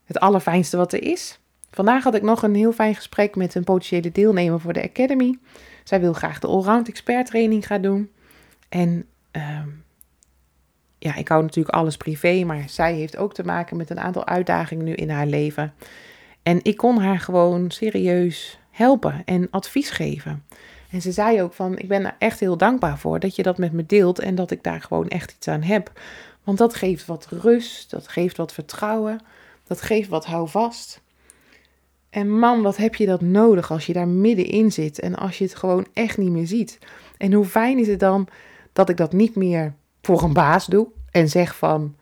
het 0.03 0.19
allerfijnste 0.19 0.77
wat 0.77 0.93
er 0.93 1.03
is. 1.03 1.39
Vandaag 1.71 2.03
had 2.03 2.15
ik 2.15 2.21
nog 2.21 2.43
een 2.43 2.55
heel 2.55 2.71
fijn 2.71 2.95
gesprek 2.95 3.35
met 3.35 3.55
een 3.55 3.63
potentiële 3.63 4.11
deelnemer 4.11 4.59
voor 4.59 4.73
de 4.73 4.83
Academy. 4.83 5.37
Zij 5.83 5.99
wil 5.99 6.13
graag 6.13 6.39
de 6.39 6.47
Allround 6.47 6.87
Expert 6.87 7.25
training 7.25 7.67
gaan 7.67 7.81
doen. 7.81 8.11
En 8.69 9.05
uh, 9.31 9.59
ja, 10.99 11.15
ik 11.15 11.27
hou 11.27 11.41
natuurlijk 11.41 11.75
alles 11.75 11.97
privé, 11.97 12.43
maar 12.43 12.63
zij 12.69 12.93
heeft 12.93 13.17
ook 13.17 13.33
te 13.33 13.43
maken 13.43 13.77
met 13.77 13.89
een 13.89 13.99
aantal 13.99 14.25
uitdagingen 14.25 14.85
nu 14.85 14.93
in 14.93 15.09
haar 15.09 15.27
leven. 15.27 15.73
En 16.43 16.59
ik 16.63 16.77
kon 16.77 16.97
haar 16.97 17.19
gewoon 17.19 17.71
serieus 17.71 18.59
helpen 18.71 19.21
en 19.25 19.47
advies 19.51 19.89
geven. 19.89 20.43
En 20.89 21.01
ze 21.01 21.11
zei 21.11 21.41
ook 21.41 21.53
van, 21.53 21.77
ik 21.77 21.87
ben 21.87 22.05
er 22.05 22.15
echt 22.19 22.39
heel 22.39 22.57
dankbaar 22.57 22.97
voor 22.97 23.19
dat 23.19 23.35
je 23.35 23.43
dat 23.43 23.57
met 23.57 23.71
me 23.71 23.85
deelt 23.85 24.19
en 24.19 24.35
dat 24.35 24.51
ik 24.51 24.63
daar 24.63 24.81
gewoon 24.81 25.07
echt 25.07 25.31
iets 25.31 25.47
aan 25.47 25.61
heb. 25.61 25.91
Want 26.43 26.57
dat 26.57 26.75
geeft 26.75 27.05
wat 27.05 27.27
rust, 27.29 27.89
dat 27.89 28.07
geeft 28.07 28.37
wat 28.37 28.53
vertrouwen, 28.53 29.19
dat 29.67 29.81
geeft 29.81 30.09
wat 30.09 30.25
houvast. 30.25 31.01
En 32.09 32.39
man, 32.39 32.61
wat 32.61 32.77
heb 32.77 32.95
je 32.95 33.05
dat 33.05 33.21
nodig 33.21 33.71
als 33.71 33.85
je 33.85 33.93
daar 33.93 34.07
middenin 34.07 34.71
zit 34.71 34.99
en 34.99 35.15
als 35.15 35.37
je 35.37 35.43
het 35.43 35.55
gewoon 35.55 35.87
echt 35.93 36.17
niet 36.17 36.31
meer 36.31 36.47
ziet. 36.47 36.79
En 37.17 37.33
hoe 37.33 37.45
fijn 37.45 37.79
is 37.79 37.87
het 37.87 37.99
dan 37.99 38.27
dat 38.73 38.89
ik 38.89 38.97
dat 38.97 39.13
niet 39.13 39.35
meer 39.35 39.73
voor 40.01 40.23
een 40.23 40.33
baas 40.33 40.65
doe 40.65 40.87
en 41.11 41.29
zeg 41.29 41.55
van, 41.55 41.95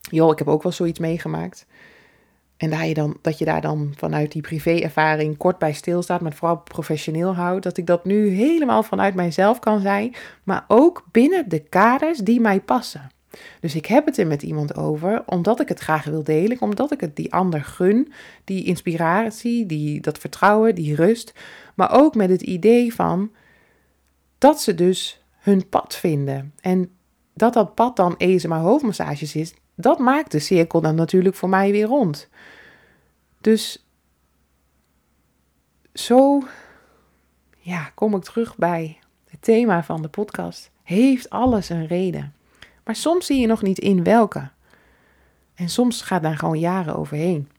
joh, 0.00 0.32
ik 0.32 0.38
heb 0.38 0.48
ook 0.48 0.62
wel 0.62 0.72
zoiets 0.72 0.98
meegemaakt. 0.98 1.66
En 2.56 2.70
dat 2.70 2.86
je, 2.86 2.94
dan, 2.94 3.16
dat 3.22 3.38
je 3.38 3.44
daar 3.44 3.60
dan 3.60 3.92
vanuit 3.96 4.32
die 4.32 4.42
privé-ervaring 4.42 5.36
kort 5.36 5.58
bij 5.58 5.72
stilstaat, 5.72 6.20
maar 6.20 6.32
vooral 6.32 6.58
professioneel 6.58 7.34
houdt. 7.34 7.62
Dat 7.62 7.76
ik 7.76 7.86
dat 7.86 8.04
nu 8.04 8.28
helemaal 8.28 8.82
vanuit 8.82 9.14
mijzelf 9.14 9.58
kan 9.58 9.80
zijn, 9.80 10.14
maar 10.42 10.64
ook 10.68 11.04
binnen 11.10 11.48
de 11.48 11.58
kaders 11.58 12.18
die 12.18 12.40
mij 12.40 12.60
passen. 12.60 13.10
Dus 13.60 13.74
ik 13.74 13.86
heb 13.86 14.06
het 14.06 14.18
er 14.18 14.26
met 14.26 14.42
iemand 14.42 14.76
over, 14.76 15.22
omdat 15.26 15.60
ik 15.60 15.68
het 15.68 15.78
graag 15.78 16.04
wil 16.04 16.24
delen, 16.24 16.60
omdat 16.60 16.92
ik 16.92 17.00
het 17.00 17.16
die 17.16 17.32
ander 17.32 17.64
gun, 17.64 18.12
die 18.44 18.64
inspiratie, 18.64 19.66
die, 19.66 20.00
dat 20.00 20.18
vertrouwen, 20.18 20.74
die 20.74 20.94
rust. 20.94 21.32
Maar 21.74 21.92
ook 21.92 22.14
met 22.14 22.30
het 22.30 22.42
idee 22.42 22.94
van 22.94 23.30
dat 24.38 24.60
ze 24.60 24.74
dus 24.74 25.24
hun 25.46 25.68
pad 25.68 25.94
vinden. 25.94 26.52
En 26.60 26.90
dat 27.34 27.52
dat 27.52 27.74
pad 27.74 27.96
dan 27.96 28.16
ESMA 28.16 28.60
hoofdmassages 28.60 29.34
is, 29.34 29.54
dat 29.74 29.98
maakt 29.98 30.30
de 30.30 30.38
cirkel 30.38 30.80
dan 30.80 30.94
natuurlijk 30.94 31.34
voor 31.34 31.48
mij 31.48 31.70
weer 31.70 31.86
rond. 31.86 32.28
Dus 33.40 33.86
zo 35.92 36.42
ja, 37.58 37.90
kom 37.94 38.14
ik 38.14 38.22
terug 38.22 38.56
bij 38.56 38.98
het 39.28 39.42
thema 39.42 39.84
van 39.84 40.02
de 40.02 40.08
podcast. 40.08 40.70
Heeft 40.82 41.30
alles 41.30 41.68
een 41.68 41.86
reden? 41.86 42.34
Maar 42.84 42.96
soms 42.96 43.26
zie 43.26 43.40
je 43.40 43.46
nog 43.46 43.62
niet 43.62 43.78
in 43.78 44.02
welke. 44.02 44.50
En 45.54 45.68
soms 45.68 46.02
gaat 46.02 46.22
daar 46.22 46.36
gewoon 46.36 46.58
jaren 46.58 46.96
overheen. 46.96 47.50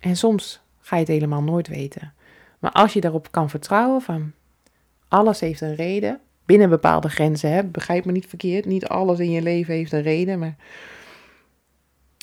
En 0.00 0.16
soms 0.16 0.60
ga 0.78 0.96
je 0.96 1.02
het 1.02 1.10
helemaal 1.10 1.42
nooit 1.42 1.68
weten. 1.68 2.12
Maar 2.58 2.72
als 2.72 2.92
je 2.92 3.00
daarop 3.00 3.30
kan 3.30 3.50
vertrouwen 3.50 4.02
van 4.02 4.32
alles 5.08 5.40
heeft 5.40 5.60
een 5.60 5.74
reden, 5.74 6.20
binnen 6.46 6.68
bepaalde 6.68 7.08
grenzen. 7.08 7.50
Hè? 7.50 7.64
Begrijp 7.64 8.04
me 8.04 8.12
niet 8.12 8.26
verkeerd, 8.26 8.64
niet 8.64 8.86
alles 8.86 9.18
in 9.18 9.30
je 9.30 9.42
leven 9.42 9.74
heeft 9.74 9.92
een 9.92 10.02
reden, 10.02 10.38
maar 10.38 10.56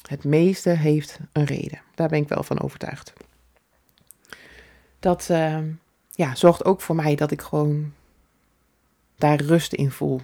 het 0.07 0.23
meeste 0.23 0.69
heeft 0.69 1.19
een 1.31 1.45
reden. 1.45 1.81
Daar 1.95 2.09
ben 2.09 2.21
ik 2.21 2.27
wel 2.27 2.43
van 2.43 2.61
overtuigd. 2.61 3.13
dat 4.99 5.27
uh, 5.31 5.57
ja, 6.11 6.35
zorgt 6.35 6.65
ook 6.65 6.81
voor 6.81 6.95
mij 6.95 7.15
dat 7.15 7.31
ik 7.31 7.41
gewoon 7.41 7.93
daar 9.17 9.41
rust 9.41 9.73
in 9.73 9.91
voel. 9.91 10.21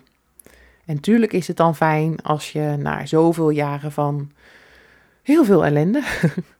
En 0.85 0.99
tuurlijk 0.99 1.33
is 1.33 1.47
het 1.47 1.57
dan 1.57 1.75
fijn 1.75 2.21
als 2.21 2.51
je 2.51 2.75
na 2.77 3.05
zoveel 3.05 3.49
jaren 3.49 3.91
van 3.91 4.31
heel 5.23 5.45
veel 5.45 5.65
ellende 5.65 6.03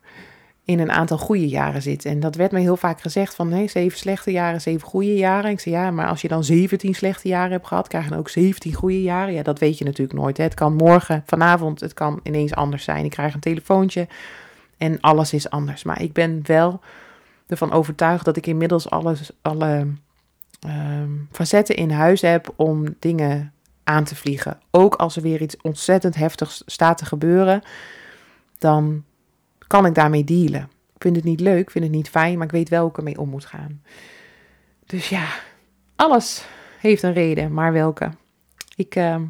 in 0.70 0.80
een 0.80 0.92
aantal 0.92 1.18
goede 1.18 1.48
jaren 1.48 1.82
zit. 1.82 2.06
En 2.06 2.20
dat 2.20 2.36
werd 2.36 2.52
me 2.52 2.60
heel 2.60 2.78
vaak 2.78 3.02
gezegd 3.02 3.36
van 3.36 3.50
nee, 3.50 3.68
zeven 3.68 3.98
slechte 3.98 4.32
jaren, 4.32 4.62
zeven 4.62 4.88
goede 4.88 5.16
jaren. 5.16 5.52
Ik 5.52 5.60
zei 5.60 5.76
ja, 5.76 5.92
maar 5.92 6.08
als 6.08 6.22
je 6.22 6.28
dan 6.28 6.44
17 6.44 6.96
slechte 6.96 7.28
jaren 7.28 7.52
hebt 7.52 7.68
gehad, 7.68 7.88
krijg 7.88 8.04
je 8.04 8.10
dan 8.10 8.20
ook 8.20 8.30
17 8.30 8.74
goede 8.74 9.02
jaren. 9.02 9.34
Ja, 9.34 9.44
dat 9.44 9.60
weet 9.60 9.78
je 9.78 9.86
natuurlijk 9.86 10.20
nooit. 10.20 10.38
Hè. 10.38 10.44
Het 10.44 10.54
kan 10.54 10.76
morgen, 10.76 11.24
vanavond, 11.26 11.80
het 11.80 11.94
kan 11.94 12.20
ineens 12.24 12.54
anders 12.54 12.84
zijn. 12.84 13.06
Ik 13.06 13.12
krijg 13.12 13.34
een 13.34 13.40
telefoontje 13.40 14.08
en 14.78 15.00
alles 15.02 15.34
is 15.34 15.50
anders. 15.50 15.84
Maar 15.84 16.02
ik 16.02 16.14
ben 16.14 16.42
wel 16.44 16.80
ervan 17.48 17.72
overtuigd 17.72 18.26
dat 18.26 18.38
ik 18.38 18.48
inmiddels 18.48 18.90
alles, 18.90 19.32
alle 19.42 19.88
Ehm, 20.60 21.12
facetten 21.32 21.76
in 21.76 21.92
huis 21.92 22.22
heb 22.22 22.54
om 22.56 22.96
dingen 23.00 23.54
aan 23.84 24.04
te 24.04 24.16
vliegen. 24.16 24.60
Ook 24.72 24.96
als 24.96 25.16
er 25.16 25.22
weer 25.22 25.42
iets 25.42 25.58
ontzettend 25.62 26.16
heftigs 26.16 26.64
staat 26.66 26.98
te 26.98 27.06
gebeuren, 27.06 27.62
dan 28.58 29.04
kan 29.70 29.86
ik 29.86 29.96
daarmee 29.96 30.24
dealen. 30.24 30.70
Ik 30.96 31.02
vind 31.02 31.16
het 31.16 31.26
niet 31.26 31.40
leuk, 31.40 31.72
vind 31.72 31.84
het 31.84 31.94
niet 31.94 32.10
fijn, 32.10 32.38
maar 32.38 32.46
ik 32.46 32.52
weet 32.52 32.70
wel 32.70 32.84
hoe 32.84 32.96
ermee 32.96 33.20
om 33.20 33.30
moet 33.30 33.46
gaan. 33.46 33.82
Dus 34.86 35.10
ja, 35.10 35.28
alles 35.96 36.46
heeft 36.80 37.04
een 37.04 37.14
reden, 37.14 37.54
maar 37.54 37.74
welke? 37.74 38.10
Ik, 38.76 38.96
uh, 38.96 39.22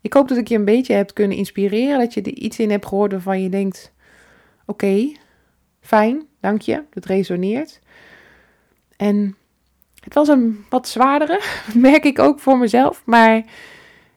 ik 0.00 0.12
hoop 0.12 0.28
dat 0.28 0.38
ik 0.38 0.48
je 0.48 0.54
een 0.56 0.64
beetje 0.64 0.94
heb 0.94 1.14
kunnen 1.14 1.36
inspireren, 1.36 1.98
dat 1.98 2.14
je 2.14 2.22
er 2.22 2.32
iets 2.32 2.58
in 2.58 2.70
hebt 2.70 2.86
gehoord 2.86 3.12
waarvan 3.12 3.42
je 3.42 3.48
denkt: 3.48 3.92
oké, 4.66 5.12
fijn, 5.80 6.26
dank 6.40 6.60
je, 6.60 6.82
dat 6.90 7.04
resoneert. 7.04 7.80
En 8.96 9.36
het 10.00 10.14
was 10.14 10.28
een 10.28 10.64
wat 10.68 10.88
zwaardere, 10.88 11.40
merk 11.74 12.04
ik 12.04 12.18
ook 12.18 12.40
voor 12.40 12.58
mezelf. 12.58 13.02
Maar, 13.04 13.44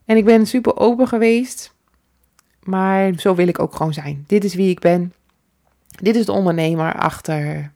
en 0.06 0.18
ik 0.18 0.26
ben 0.26 0.48
super 0.48 0.78
open 0.78 1.08
geweest. 1.08 1.73
Maar 2.64 3.14
zo 3.18 3.36
wil 3.36 3.48
ik 3.48 3.60
ook 3.60 3.76
gewoon 3.76 3.94
zijn. 3.94 4.24
Dit 4.28 4.44
is 4.44 4.56
wie 4.56 4.70
ik 4.70 4.80
ben. 4.80 5.14
Dit 5.88 6.16
is 6.16 6.26
de 6.26 6.32
ondernemer 6.32 6.94
achter 6.94 7.72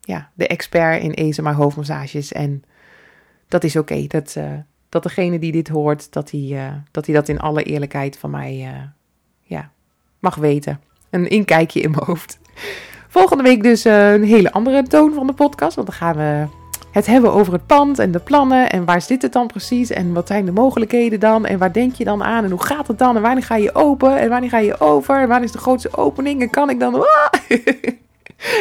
ja, 0.00 0.30
de 0.34 0.46
expert 0.46 1.02
in 1.02 1.14
ESMA 1.14 1.54
hoofdmassages. 1.54 2.32
En 2.32 2.64
dat 3.48 3.64
is 3.64 3.76
oké. 3.76 4.06
Dat, 4.06 4.34
uh, 4.38 4.52
dat 4.88 5.02
degene 5.02 5.38
die 5.38 5.52
dit 5.52 5.68
hoort, 5.68 6.12
dat 6.12 6.30
hij, 6.30 6.40
uh, 6.40 6.72
dat, 6.90 7.06
hij 7.06 7.14
dat 7.14 7.28
in 7.28 7.40
alle 7.40 7.62
eerlijkheid 7.62 8.18
van 8.18 8.30
mij 8.30 8.72
uh, 8.72 8.82
ja, 9.42 9.70
mag 10.18 10.34
weten. 10.34 10.80
Een 11.10 11.28
inkijkje 11.28 11.80
in 11.80 11.90
mijn 11.90 12.04
hoofd. 12.04 12.38
Volgende 13.08 13.42
week 13.42 13.62
dus 13.62 13.84
een 13.84 14.24
hele 14.24 14.52
andere 14.52 14.82
toon 14.82 15.14
van 15.14 15.26
de 15.26 15.32
podcast. 15.32 15.74
Want 15.74 15.86
dan 15.86 15.96
gaan 15.96 16.16
we 16.16 16.46
het 16.92 17.06
hebben 17.06 17.32
over 17.32 17.52
het 17.52 17.66
pand 17.66 17.98
en 17.98 18.12
de 18.12 18.18
plannen 18.18 18.70
en 18.70 18.84
waar 18.84 19.02
zit 19.02 19.22
het 19.22 19.32
dan 19.32 19.46
precies 19.46 19.90
en 19.90 20.12
wat 20.12 20.26
zijn 20.26 20.44
de 20.44 20.52
mogelijkheden 20.52 21.20
dan 21.20 21.46
en 21.46 21.58
waar 21.58 21.72
denk 21.72 21.94
je 21.94 22.04
dan 22.04 22.22
aan 22.22 22.44
en 22.44 22.50
hoe 22.50 22.64
gaat 22.64 22.86
het 22.86 22.98
dan 22.98 23.16
en 23.16 23.22
wanneer 23.22 23.44
ga 23.44 23.56
je 23.56 23.74
open 23.74 24.18
en 24.18 24.28
wanneer 24.28 24.50
ga 24.50 24.58
je 24.58 24.80
over 24.80 25.20
en 25.20 25.28
wanneer 25.28 25.46
is 25.46 25.52
de 25.52 25.58
grootste 25.58 25.96
opening 25.96 26.40
en 26.40 26.50
kan 26.50 26.70
ik 26.70 26.80
dan... 26.80 26.94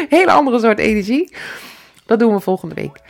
Hele 0.10 0.32
andere 0.32 0.60
soort 0.60 0.80
energie. 0.80 1.36
Dat 2.06 2.20
doen 2.20 2.34
we 2.34 2.40
volgende 2.40 2.76
week. 2.76 3.02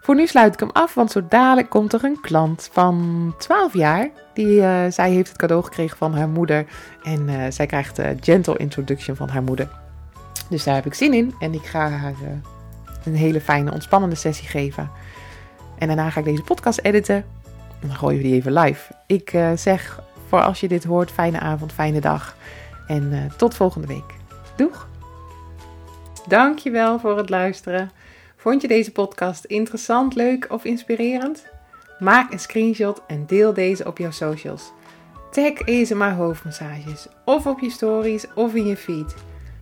Voor 0.00 0.14
nu 0.14 0.26
sluit 0.26 0.52
ik 0.52 0.60
hem 0.60 0.70
af, 0.72 0.94
want 0.94 1.10
zo 1.10 1.20
dadelijk 1.28 1.70
komt 1.70 1.92
er 1.92 2.04
een 2.04 2.20
klant 2.20 2.68
van 2.72 3.34
12 3.38 3.74
jaar. 3.74 4.10
Die, 4.34 4.56
uh, 4.56 4.80
zij 4.88 5.10
heeft 5.10 5.28
het 5.28 5.38
cadeau 5.38 5.62
gekregen 5.64 5.96
van 5.96 6.14
haar 6.14 6.28
moeder 6.28 6.66
en 7.02 7.28
uh, 7.28 7.42
zij 7.48 7.66
krijgt 7.66 7.96
de 7.96 8.16
gentle 8.20 8.56
introduction 8.56 9.16
van 9.16 9.28
haar 9.28 9.42
moeder. 9.42 9.68
Dus 10.48 10.64
daar 10.64 10.74
heb 10.74 10.86
ik 10.86 10.94
zin 10.94 11.12
in 11.12 11.34
en 11.40 11.54
ik 11.54 11.64
ga 11.64 11.88
haar... 11.88 12.14
Uh, 12.22 12.28
een 13.06 13.16
hele 13.16 13.40
fijne, 13.40 13.72
ontspannende 13.72 14.16
sessie 14.16 14.48
geven. 14.48 14.90
En 15.78 15.86
daarna 15.86 16.10
ga 16.10 16.20
ik 16.20 16.26
deze 16.26 16.42
podcast 16.42 16.80
editen. 16.82 17.24
En 17.80 17.88
dan 17.88 17.96
gooien 17.96 18.18
we 18.18 18.24
die 18.24 18.34
even 18.34 18.52
live. 18.52 18.92
Ik 19.06 19.32
uh, 19.32 19.50
zeg 19.54 20.02
voor 20.28 20.42
als 20.42 20.60
je 20.60 20.68
dit 20.68 20.84
hoort, 20.84 21.10
fijne 21.10 21.40
avond, 21.40 21.72
fijne 21.72 22.00
dag. 22.00 22.36
En 22.86 23.02
uh, 23.12 23.18
tot 23.36 23.54
volgende 23.54 23.86
week. 23.86 24.14
Doeg! 24.56 24.88
Dankjewel 26.28 26.98
voor 26.98 27.16
het 27.16 27.28
luisteren. 27.28 27.90
Vond 28.36 28.62
je 28.62 28.68
deze 28.68 28.92
podcast 28.92 29.44
interessant, 29.44 30.14
leuk 30.14 30.46
of 30.48 30.64
inspirerend? 30.64 31.46
Maak 31.98 32.32
een 32.32 32.38
screenshot 32.38 33.02
en 33.06 33.26
deel 33.26 33.52
deze 33.52 33.86
op 33.86 33.98
jouw 33.98 34.10
socials. 34.10 34.72
Tag 35.30 35.90
maar 35.94 36.14
hoofdmassages 36.14 37.06
of 37.24 37.46
op 37.46 37.60
je 37.60 37.70
stories 37.70 38.26
of 38.34 38.54
in 38.54 38.66
je 38.66 38.76
feed. 38.76 39.14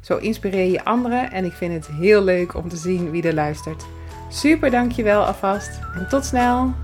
Zo 0.04 0.16
inspireer 0.16 0.70
je 0.70 0.84
anderen 0.84 1.30
en 1.30 1.44
ik 1.44 1.52
vind 1.52 1.72
het 1.72 1.86
heel 1.86 2.22
leuk 2.22 2.54
om 2.54 2.68
te 2.68 2.76
zien 2.76 3.10
wie 3.10 3.22
er 3.22 3.34
luistert. 3.34 3.84
Super 4.28 4.70
dankjewel 4.70 5.24
alvast 5.24 5.80
en 5.94 6.08
tot 6.08 6.24
snel! 6.24 6.83